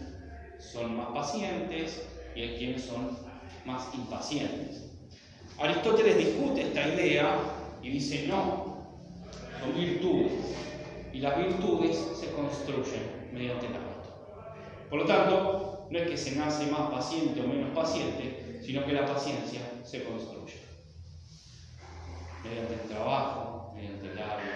son 0.60 0.98
más 0.98 1.10
pacientes 1.10 2.04
y 2.36 2.42
hay 2.42 2.58
quienes 2.58 2.86
son 2.86 3.16
más 3.64 3.94
impacientes. 3.94 4.90
Aristóteles 5.60 6.18
discute 6.18 6.64
esta 6.64 6.88
idea 6.88 7.38
y 7.84 7.90
dice, 7.90 8.26
no, 8.28 8.78
son 9.60 9.76
virtudes, 9.76 10.32
y 11.12 11.20
las 11.20 11.38
virtudes 11.38 11.96
se 12.20 12.32
construyen 12.32 13.30
mediante 13.32 13.68
hábito. 13.68 13.93
Por 14.94 15.02
lo 15.02 15.08
tanto, 15.08 15.88
no 15.90 15.98
es 15.98 16.08
que 16.08 16.16
se 16.16 16.36
nace 16.36 16.68
más 16.68 16.92
paciente 16.92 17.42
o 17.42 17.48
menos 17.48 17.76
paciente, 17.76 18.62
sino 18.64 18.86
que 18.86 18.94
la 18.94 19.08
paciencia 19.08 19.60
se 19.84 20.04
construye 20.04 20.62
mediante 22.44 22.76
el 22.76 22.82
trabajo, 22.82 23.72
mediante 23.74 24.12
el 24.12 24.20
hábito, 24.20 24.52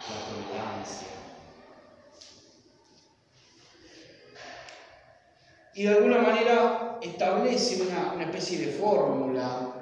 la 0.00 0.52
tolerancia. 0.52 1.08
Y 5.74 5.84
de 5.84 5.88
alguna 5.88 6.18
manera 6.18 6.98
establece 7.00 7.80
una, 7.84 8.12
una 8.12 8.24
especie 8.24 8.66
de 8.66 8.72
fórmula 8.72 9.72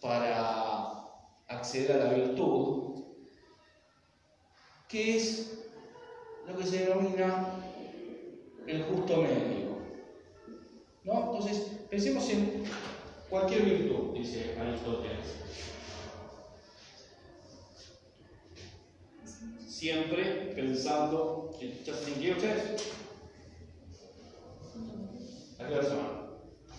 para 0.00 1.04
acceder 1.46 1.92
a 1.92 2.04
la 2.04 2.12
virtud, 2.14 3.04
que 4.88 5.16
es 5.18 5.54
lo 6.48 6.56
que 6.56 6.66
se 6.66 6.86
denomina 6.86 7.54
el 8.66 8.82
justo 8.84 9.16
medio. 9.18 9.78
¿No? 11.04 11.32
Entonces, 11.32 11.78
pensemos 11.90 12.28
en 12.30 12.64
cualquier 13.28 13.62
virtud, 13.62 14.14
dice 14.14 14.56
Aristóteles. 14.58 15.26
Siempre 19.66 20.52
pensando 20.56 21.50
en 21.60 21.72
just 21.86 22.08
in 22.08 22.14
case 22.14 22.32
ustedes. 22.32 22.92
¿A 25.60 25.66
qué 25.66 25.74
hora 25.74 25.82
se? 25.82 25.90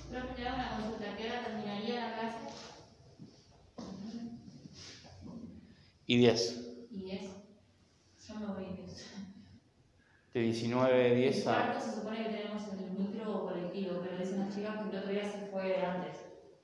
Profe, 0.09 0.41
una 0.41 0.69
consulta. 0.75 1.17
¿Qué 1.17 1.25
hora 1.25 1.45
terminaría 1.45 1.95
la 1.95 2.19
clase? 2.19 2.37
Y 6.07 6.17
10. 6.17 6.65
Y 6.91 7.01
10. 7.03 7.21
Yo 8.27 8.35
me 8.35 8.47
voy 8.47 8.65
10. 8.75 9.08
De 10.33 10.41
19, 10.41 11.15
10 11.15 11.47
a. 11.47 11.55
Cuarto 11.55 11.81
se 11.81 11.95
supone 11.95 12.23
que 12.23 12.29
tenemos 12.29 12.63
el 12.71 12.91
micro 12.91 13.35
o 13.35 13.47
colectivo, 13.47 13.99
pero 14.03 14.17
dicen 14.17 14.39
las 14.39 14.55
chicas 14.55 14.75
que 14.75 14.89
el 14.89 14.97
otro 14.97 15.11
día 15.11 15.23
se 15.23 15.47
fue 15.47 15.83
antes. 15.83 16.17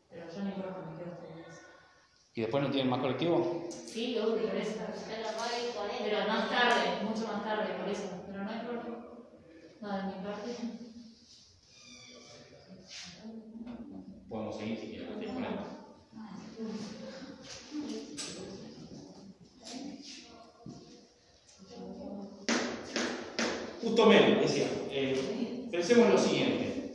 Pero 0.09 0.25
yo 0.31 0.43
ni 0.43 0.49
importa, 0.49 0.85
me 0.85 0.97
quedo 0.97 1.11
hasta 1.13 1.25
las 1.25 1.45
10. 1.47 1.61
¿Y 2.35 2.41
después 2.41 2.63
no 2.63 2.69
tienen 2.69 2.89
más 2.91 2.99
colectivo? 2.99 3.67
Sí, 3.69 4.17
obvio, 4.19 4.47
por 4.47 4.55
eso. 4.55 4.79
Pero 6.03 6.27
más 6.27 6.49
tarde, 6.49 7.03
mucho 7.03 7.25
más 7.27 7.43
tarde, 7.43 7.73
por 7.73 7.89
eso. 7.89 8.23
Pero 8.27 8.43
no 8.43 8.49
hay 8.49 8.59
problema. 8.59 8.97
No, 9.81 9.97
de 9.97 10.03
mi 10.03 10.23
parte. 10.23 10.49
Podemos 14.29 14.57
seguir 14.57 14.77
si 14.77 14.87
quieren. 14.89 15.07
¿sí? 15.19 15.25
Con 15.25 15.43
él. 15.43 15.51
Menos, 24.03 24.41
decía. 24.41 24.67
eh, 24.91 25.67
pensemos 25.71 26.09
lo 26.09 26.17
siguiente. 26.17 26.91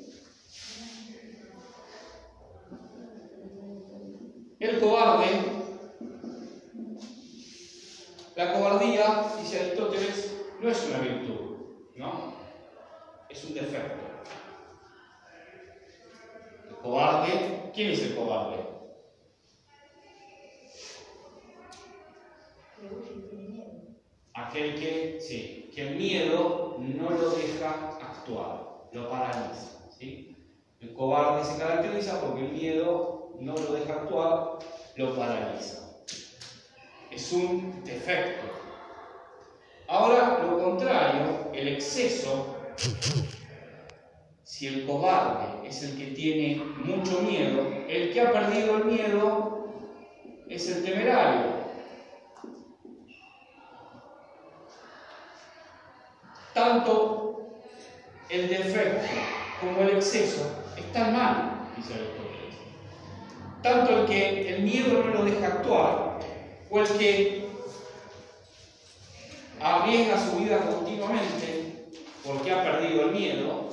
El 4.59 4.79
cobarde 4.79 5.61
La 8.41 8.55
cobardía, 8.55 9.27
dice 9.39 9.61
Aristóteles, 9.61 10.35
no 10.61 10.71
es 10.71 10.89
una 10.89 11.01
virtud, 11.01 11.57
¿no? 11.97 12.33
Es 13.29 13.45
un 13.45 13.53
defecto. 13.53 14.01
El 16.71 16.77
cobarde, 16.77 17.71
¿quién 17.75 17.91
es 17.91 18.03
el 18.03 18.15
cobarde? 18.15 18.65
Aquel 24.33 24.75
que, 24.81 25.19
sí, 25.21 25.60
que 25.81 25.89
el 25.89 25.97
miedo 25.97 26.77
no 26.79 27.11
lo 27.11 27.31
deja 27.31 27.97
actuar, 28.03 28.67
lo 28.93 29.09
paraliza. 29.09 29.89
¿sí? 29.99 30.37
El 30.79 30.93
cobarde 30.93 31.45
se 31.45 31.59
caracteriza 31.59 32.21
porque 32.21 32.45
el 32.45 32.53
miedo 32.53 33.33
no 33.41 33.55
lo 33.55 33.73
deja 33.73 33.95
actuar, 33.95 34.59
lo 34.97 35.17
paraliza. 35.17 36.03
Es 37.11 37.33
un 37.33 37.83
defecto. 37.83 38.47
Ahora, 39.89 40.45
lo 40.45 40.63
contrario, 40.63 41.51
el 41.55 41.69
exceso, 41.69 42.57
si 44.43 44.67
el 44.67 44.87
cobarde 44.87 45.67
es 45.67 45.83
el 45.83 45.97
que 45.97 46.09
tiene 46.09 46.57
mucho 46.57 47.23
miedo, 47.23 47.63
el 47.89 48.13
que 48.13 48.21
ha 48.21 48.33
perdido 48.33 48.77
el 48.77 48.85
miedo 48.85 49.73
es 50.47 50.69
el 50.69 50.85
temerario. 50.85 51.60
Tanto 56.55 57.51
el 58.29 58.49
defecto 58.49 59.07
como 59.61 59.81
el 59.83 59.97
exceso 59.97 60.65
están 60.77 61.13
mal, 61.13 61.69
dice 61.77 61.95
Aristóteles. 61.95 62.55
Tanto 63.63 64.01
el 64.01 64.07
que 64.07 64.55
el 64.55 64.63
miedo 64.63 65.03
no 65.05 65.15
lo 65.15 65.25
deja 65.25 65.47
actuar, 65.47 66.19
o 66.71 66.79
el 66.79 66.89
que 66.99 67.49
arriesga 69.61 70.19
su 70.19 70.37
vida 70.39 70.59
continuamente 70.59 71.61
porque 72.25 72.53
ha 72.53 72.63
perdido 72.63 73.07
el 73.07 73.13
miedo, 73.13 73.69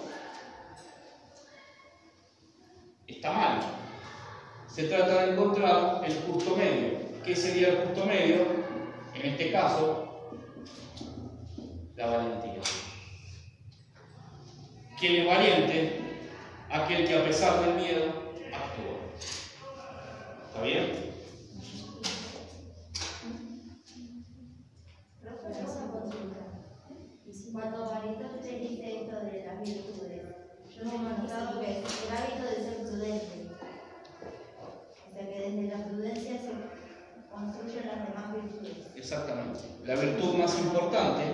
está 3.07 3.31
mal. 3.31 3.59
Se 4.67 4.83
trata 4.83 5.25
de 5.25 5.33
encontrar 5.33 6.01
el 6.05 6.13
justo 6.21 6.55
medio. 6.55 6.99
¿Qué 7.23 7.35
sería 7.35 7.69
el 7.69 7.77
justo 7.87 8.05
medio? 8.05 8.45
En 9.15 9.31
este 9.31 9.51
caso, 9.51 10.06
la 11.97 12.05
valentía. 12.05 12.61
¿Quién 14.99 15.15
es 15.15 15.27
valiente? 15.27 16.01
Aquel 16.69 17.07
que 17.07 17.17
a 17.17 17.23
pesar 17.25 17.65
del 17.65 17.75
miedo 17.75 18.05
actúa. 18.53 18.97
¿Está 20.47 20.61
bien? 20.61 21.07
Profe, 25.21 25.47
una 25.47 25.91
consulta. 25.91 26.37
Cuando 27.51 27.93
Aristóteles 27.93 28.69
dice 28.69 29.01
esto 29.01 29.15
de 29.21 29.45
las 29.45 29.61
virtudes, 29.61 30.21
yo 30.75 30.85
me 30.85 30.95
he 30.95 30.99
notado 30.99 31.61
que 31.61 31.71
es 31.71 32.03
el 32.03 32.15
hábito 32.15 32.43
de 32.49 32.55
ser 32.55 32.77
prudente. 32.85 33.49
O 34.61 35.13
sea 35.13 35.27
que 35.27 35.39
desde 35.39 35.75
la 35.75 35.85
prudencia 35.85 36.33
se 36.33 36.51
construyen 37.31 37.87
las 37.87 38.07
demás 38.07 38.33
virtudes. 38.33 38.95
Exactamente. 38.95 39.59
La 39.85 39.95
virtud 39.95 40.35
más 40.35 40.59
importante 40.59 41.33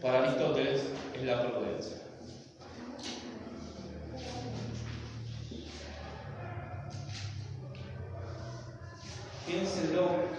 para 0.00 0.22
Aristóteles 0.22 0.82
es 1.14 1.22
la 1.24 1.42
prudencia. 1.42 1.96
Piénsenlo. 9.46 10.38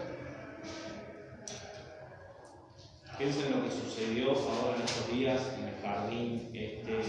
Piensen 3.17 3.51
lo 3.51 3.63
que 3.65 3.71
sucedió 3.71 4.31
ahora 4.31 4.77
en 4.77 4.81
estos 4.83 5.11
días 5.11 5.41
en 5.57 5.67
el 5.67 5.81
jardín, 5.81 6.51
este, 6.53 7.01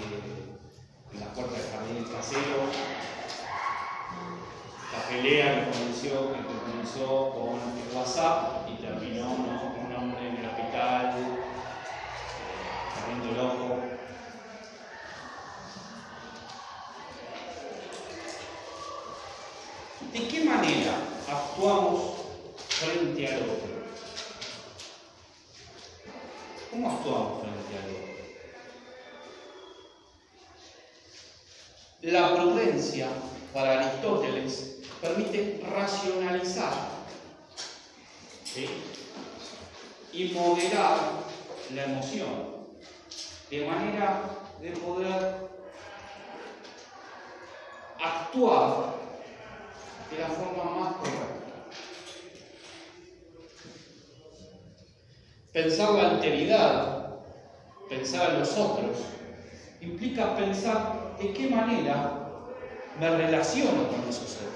en 1.13 1.21
la 1.21 1.33
puerta 1.33 1.53
del 1.53 1.71
jardín 1.71 2.05
trasero. 2.05 2.67
La 4.93 5.09
pelea 5.09 5.67
que 5.67 5.71
comenzó, 5.71 6.33
que 6.33 6.41
comenzó 6.43 7.31
con 7.31 7.61
el 7.79 7.97
WhatsApp 7.97 8.69
y 8.69 8.83
terminó 8.83 9.39
¿no? 9.39 9.73
con 9.73 9.87
un 9.87 9.93
hombre 9.95 10.29
en 10.31 10.37
el 10.39 10.47
hospital, 10.47 11.15
eh, 11.17 11.51
perdiendo 13.07 13.31
el 13.31 13.47
ojo. 13.47 13.79
¿De 20.13 20.27
qué 20.27 20.45
manera 20.45 20.95
actuamos 21.29 22.15
frente 22.69 23.29
al 23.29 23.43
otro? 23.43 23.81
¿Cómo 26.71 26.91
actuamos 26.91 27.43
frente 27.43 27.79
al 27.79 27.91
otro? 27.91 28.11
La 32.03 32.35
prudencia 32.35 33.09
para 33.53 33.81
Aristóteles 33.81 34.79
permite 35.01 35.61
racionalizar 35.71 36.73
¿sí? 38.45 38.69
y 40.13 40.33
moderar 40.33 40.99
la 41.75 41.85
emoción 41.85 42.51
de 43.51 43.67
manera 43.67 44.23
de 44.61 44.71
poder 44.71 45.51
de 50.11 50.19
la 50.19 50.29
forma 50.29 50.81
más 50.81 50.95
correcta. 50.95 51.41
Pensar 55.53 55.91
la 55.91 56.11
alteridad, 56.11 57.17
pensar 57.89 58.31
en 58.31 58.41
los 58.41 58.57
otros, 58.57 58.99
implica 59.81 60.37
pensar 60.37 61.17
de 61.21 61.33
qué 61.33 61.49
manera 61.49 62.19
me 62.99 63.17
relaciono 63.17 63.89
con 63.89 64.09
esos 64.09 64.37
otros. 64.37 64.51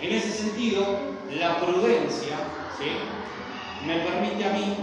En 0.00 0.12
ese 0.12 0.32
sentido, 0.32 0.84
la 1.30 1.60
prudencia 1.60 2.36
¿sí? 2.78 3.86
me 3.86 4.00
permite 4.00 4.44
a 4.44 4.52
mí 4.52 4.76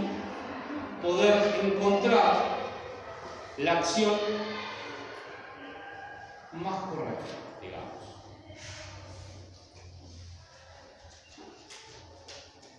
poder 1.02 1.60
encontrar 1.62 2.52
la 3.58 3.78
acción 3.78 4.14
más 6.62 6.88
correcta, 6.88 7.24
digamos. 7.60 8.02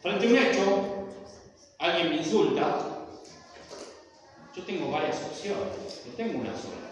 Frente 0.02 0.26
a 0.26 0.30
un 0.30 0.38
hecho, 0.38 1.08
alguien 1.80 2.10
me 2.10 2.18
insulta, 2.18 3.08
yo 4.56 4.64
tengo 4.64 4.92
varias 4.92 5.22
opciones, 5.24 6.02
no 6.06 6.14
tengo 6.14 6.40
una 6.40 6.52
sola. 6.52 6.84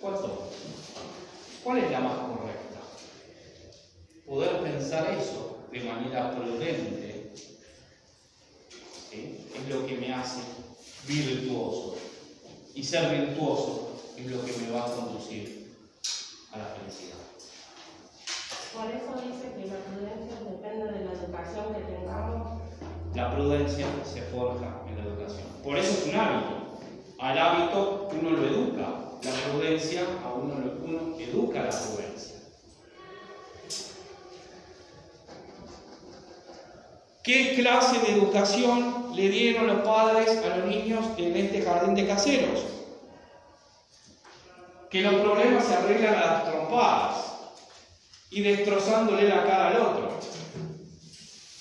¿Cuál 0.00 0.14
tomo? 0.14 0.50
¿Cuál 1.64 1.78
es 1.78 1.90
la 1.90 2.00
más 2.00 2.18
correcta? 2.18 2.80
Poder 4.26 4.62
pensar 4.62 5.10
eso 5.10 5.66
de 5.70 5.80
manera 5.80 6.34
prudente 6.34 7.32
es 9.12 9.68
lo 9.68 9.86
que 9.86 9.96
me 9.96 10.12
hace 10.12 10.42
virtuoso. 11.06 12.05
Y 12.76 12.82
ser 12.84 13.10
virtuoso 13.10 13.88
es 14.16 14.26
lo 14.26 14.44
que 14.44 14.52
me 14.58 14.70
va 14.70 14.84
a 14.84 14.92
conducir 14.94 15.74
a 16.52 16.58
la 16.58 16.64
felicidad. 16.66 17.16
Por 18.74 18.90
eso 18.90 19.26
dice 19.26 19.54
que 19.56 19.66
la 19.70 19.78
prudencia 19.80 20.36
depende 20.50 20.84
de 20.92 21.04
la 21.06 21.12
educación 21.12 21.74
que 21.74 21.80
tengamos. 21.92 22.60
La 23.14 23.34
prudencia 23.34 23.86
se 24.04 24.20
forja 24.22 24.82
en 24.88 24.98
la 24.98 25.04
educación. 25.04 25.46
Por 25.64 25.78
eso 25.78 25.90
es 25.90 26.06
un 26.12 26.20
hábito. 26.20 26.78
Al 27.18 27.38
hábito 27.38 28.08
uno 28.12 28.30
lo 28.30 28.46
educa. 28.46 29.02
La 29.22 29.32
prudencia 29.50 30.02
a 30.22 30.34
uno, 30.34 30.54
lo- 30.60 30.84
uno 30.84 31.18
educa 31.18 31.62
la 31.62 31.70
prudencia. 31.70 32.15
¿Qué 37.26 37.56
clase 37.56 37.98
de 37.98 38.12
educación 38.12 39.10
le 39.16 39.28
dieron 39.28 39.66
los 39.66 39.80
padres 39.82 40.28
a 40.44 40.58
los 40.58 40.66
niños 40.66 41.04
en 41.18 41.36
este 41.36 41.60
jardín 41.60 41.96
de 41.96 42.06
caseros? 42.06 42.60
Que 44.88 45.02
los 45.02 45.14
problemas 45.16 45.64
se 45.64 45.74
arreglan 45.74 46.14
a 46.14 46.20
las 46.20 46.44
trompadas 46.44 47.16
y 48.30 48.42
destrozándole 48.42 49.28
la 49.28 49.42
cara 49.42 49.70
al 49.70 49.76
otro. 49.76 50.20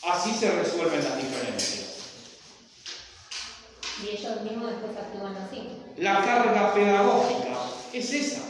Así 0.08 0.36
se 0.36 0.52
resuelven 0.52 1.04
las 1.04 1.18
diferencias. 1.18 1.96
Y 4.04 4.10
ellos 4.10 4.42
mismos 4.42 4.70
después 4.70 4.96
actúan 4.96 5.36
así. 5.36 5.68
La 5.98 6.22
carga 6.24 6.76
pedagógica 6.76 7.58
es 7.92 8.14
esa. 8.14 8.42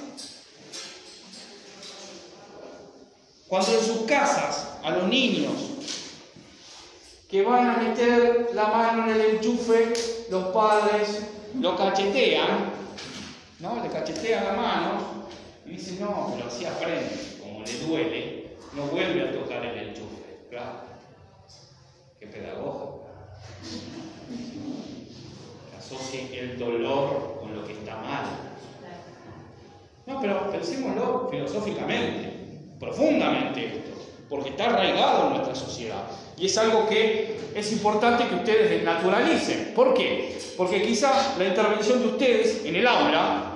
Cuando 3.47 3.71
en 3.71 3.85
sus 3.85 4.01
casas 4.01 4.67
a 4.83 4.89
los 4.89 5.07
niños 5.07 5.53
que 7.35 7.41
van 7.41 7.69
a 7.69 7.75
meter 7.75 8.51
la 8.53 8.67
mano 8.67 9.03
en 9.03 9.19
el 9.19 9.35
enchufe, 9.35 9.91
los 10.29 10.45
padres 10.53 11.21
lo 11.59 11.75
cachetean, 11.75 12.71
¿no? 13.59 13.83
Le 13.83 13.89
cachetean 13.89 14.45
la 14.45 14.53
mano 14.53 14.91
y 15.65 15.71
dicen, 15.71 15.99
no, 15.99 16.31
pero 16.33 16.47
así 16.47 16.65
aprende, 16.65 17.11
con 17.41 17.61
le 17.61 17.79
duele, 17.85 18.55
no 18.71 18.83
vuelve 18.83 19.27
a 19.27 19.33
tocar 19.33 19.65
el 19.65 19.89
enchufe. 19.89 20.45
Claro. 20.49 20.75
Qué 22.21 22.27
pedagogo. 22.27 23.05
Asocie 25.77 26.39
el 26.39 26.57
dolor 26.57 27.39
con 27.41 27.53
lo 27.53 27.67
que 27.67 27.73
está 27.73 27.97
mal. 27.97 28.27
No, 30.05 30.21
pero 30.21 30.51
pensémoslo 30.51 31.27
filosóficamente, 31.29 32.31
profundamente 32.79 33.65
esto, 33.65 33.91
porque 34.29 34.51
está 34.51 34.67
arraigado 34.67 35.27
en 35.27 35.33
nuestra 35.33 35.53
sociedad. 35.53 36.05
Y 36.37 36.47
es 36.47 36.57
algo 36.57 36.87
que 36.87 37.39
es 37.55 37.71
importante 37.71 38.27
que 38.27 38.35
ustedes 38.35 38.69
desnaturalicen. 38.69 39.71
¿Por 39.73 39.93
qué? 39.93 40.37
Porque 40.57 40.81
quizá 40.81 41.35
la 41.37 41.45
intervención 41.45 41.99
de 41.99 42.07
ustedes 42.07 42.65
en 42.65 42.75
el 42.75 42.87
aula, 42.87 43.51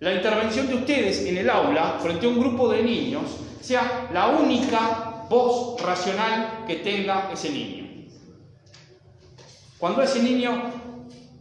la 0.00 0.14
intervención 0.14 0.68
de 0.68 0.74
ustedes 0.74 1.26
en 1.26 1.36
el 1.36 1.50
aula 1.50 1.98
frente 2.00 2.26
a 2.26 2.28
un 2.28 2.38
grupo 2.38 2.68
de 2.70 2.82
niños, 2.82 3.24
sea 3.60 4.08
la 4.12 4.28
única 4.28 5.26
voz 5.28 5.80
racional 5.82 6.64
que 6.66 6.76
tenga 6.76 7.30
ese 7.32 7.50
niño. 7.50 7.86
Cuando 9.78 10.02
ese 10.02 10.22
niño 10.22 10.72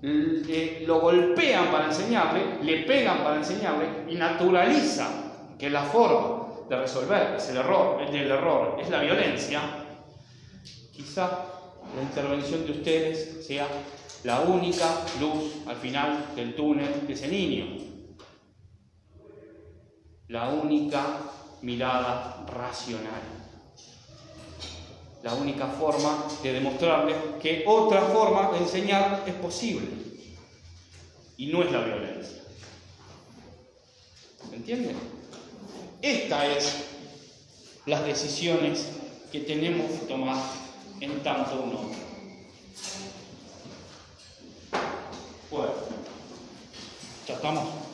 eh, 0.01 0.83
lo 0.85 0.99
golpean 0.99 1.71
para 1.71 1.85
enseñarle, 1.85 2.63
le 2.63 2.83
pegan 2.83 3.23
para 3.23 3.37
enseñarle 3.37 3.87
y 4.09 4.15
naturaliza 4.15 5.09
que 5.57 5.69
la 5.69 5.83
forma 5.83 6.46
de 6.69 6.75
resolver 6.75 7.35
es 7.35 7.49
el 7.49 7.57
error, 7.57 8.01
el 8.01 8.11
del 8.11 8.31
error 8.31 8.77
es 8.79 8.89
la 8.89 9.01
violencia, 9.01 9.61
quizá 10.91 11.45
la 11.95 12.01
intervención 12.01 12.65
de 12.65 12.71
ustedes 12.71 13.45
sea 13.45 13.67
la 14.23 14.41
única 14.41 15.05
luz 15.21 15.67
al 15.67 15.77
final 15.77 16.25
del 16.35 16.55
túnel 16.55 17.07
de 17.07 17.13
ese 17.13 17.27
niño, 17.27 17.65
la 20.27 20.49
única 20.49 21.19
mirada 21.61 22.45
racional, 22.47 23.21
la 25.23 25.33
única 25.33 25.67
forma 25.67 26.25
de 26.43 26.53
demostrarles 26.53 27.15
que 27.41 27.63
otra 27.65 28.01
forma 28.01 28.51
de 28.51 28.57
enseñar 28.59 29.23
es 29.25 29.33
posible 29.35 29.87
y 31.37 31.47
no 31.47 31.63
es 31.63 31.71
la 31.71 31.81
violencia. 31.81 32.43
¿Se 34.49 34.55
entiende? 34.55 35.16
Esta 36.07 36.47
es 36.47 36.85
las 37.85 38.05
decisiones 38.05 38.85
que 39.29 39.41
tenemos 39.41 39.91
que 39.91 40.05
tomar 40.05 40.41
en 41.01 41.21
tanto 41.21 41.61
un 41.61 41.75
hombre. 41.75 41.97
Bueno, 45.51 45.73
ya 47.27 47.33
estamos. 47.33 47.86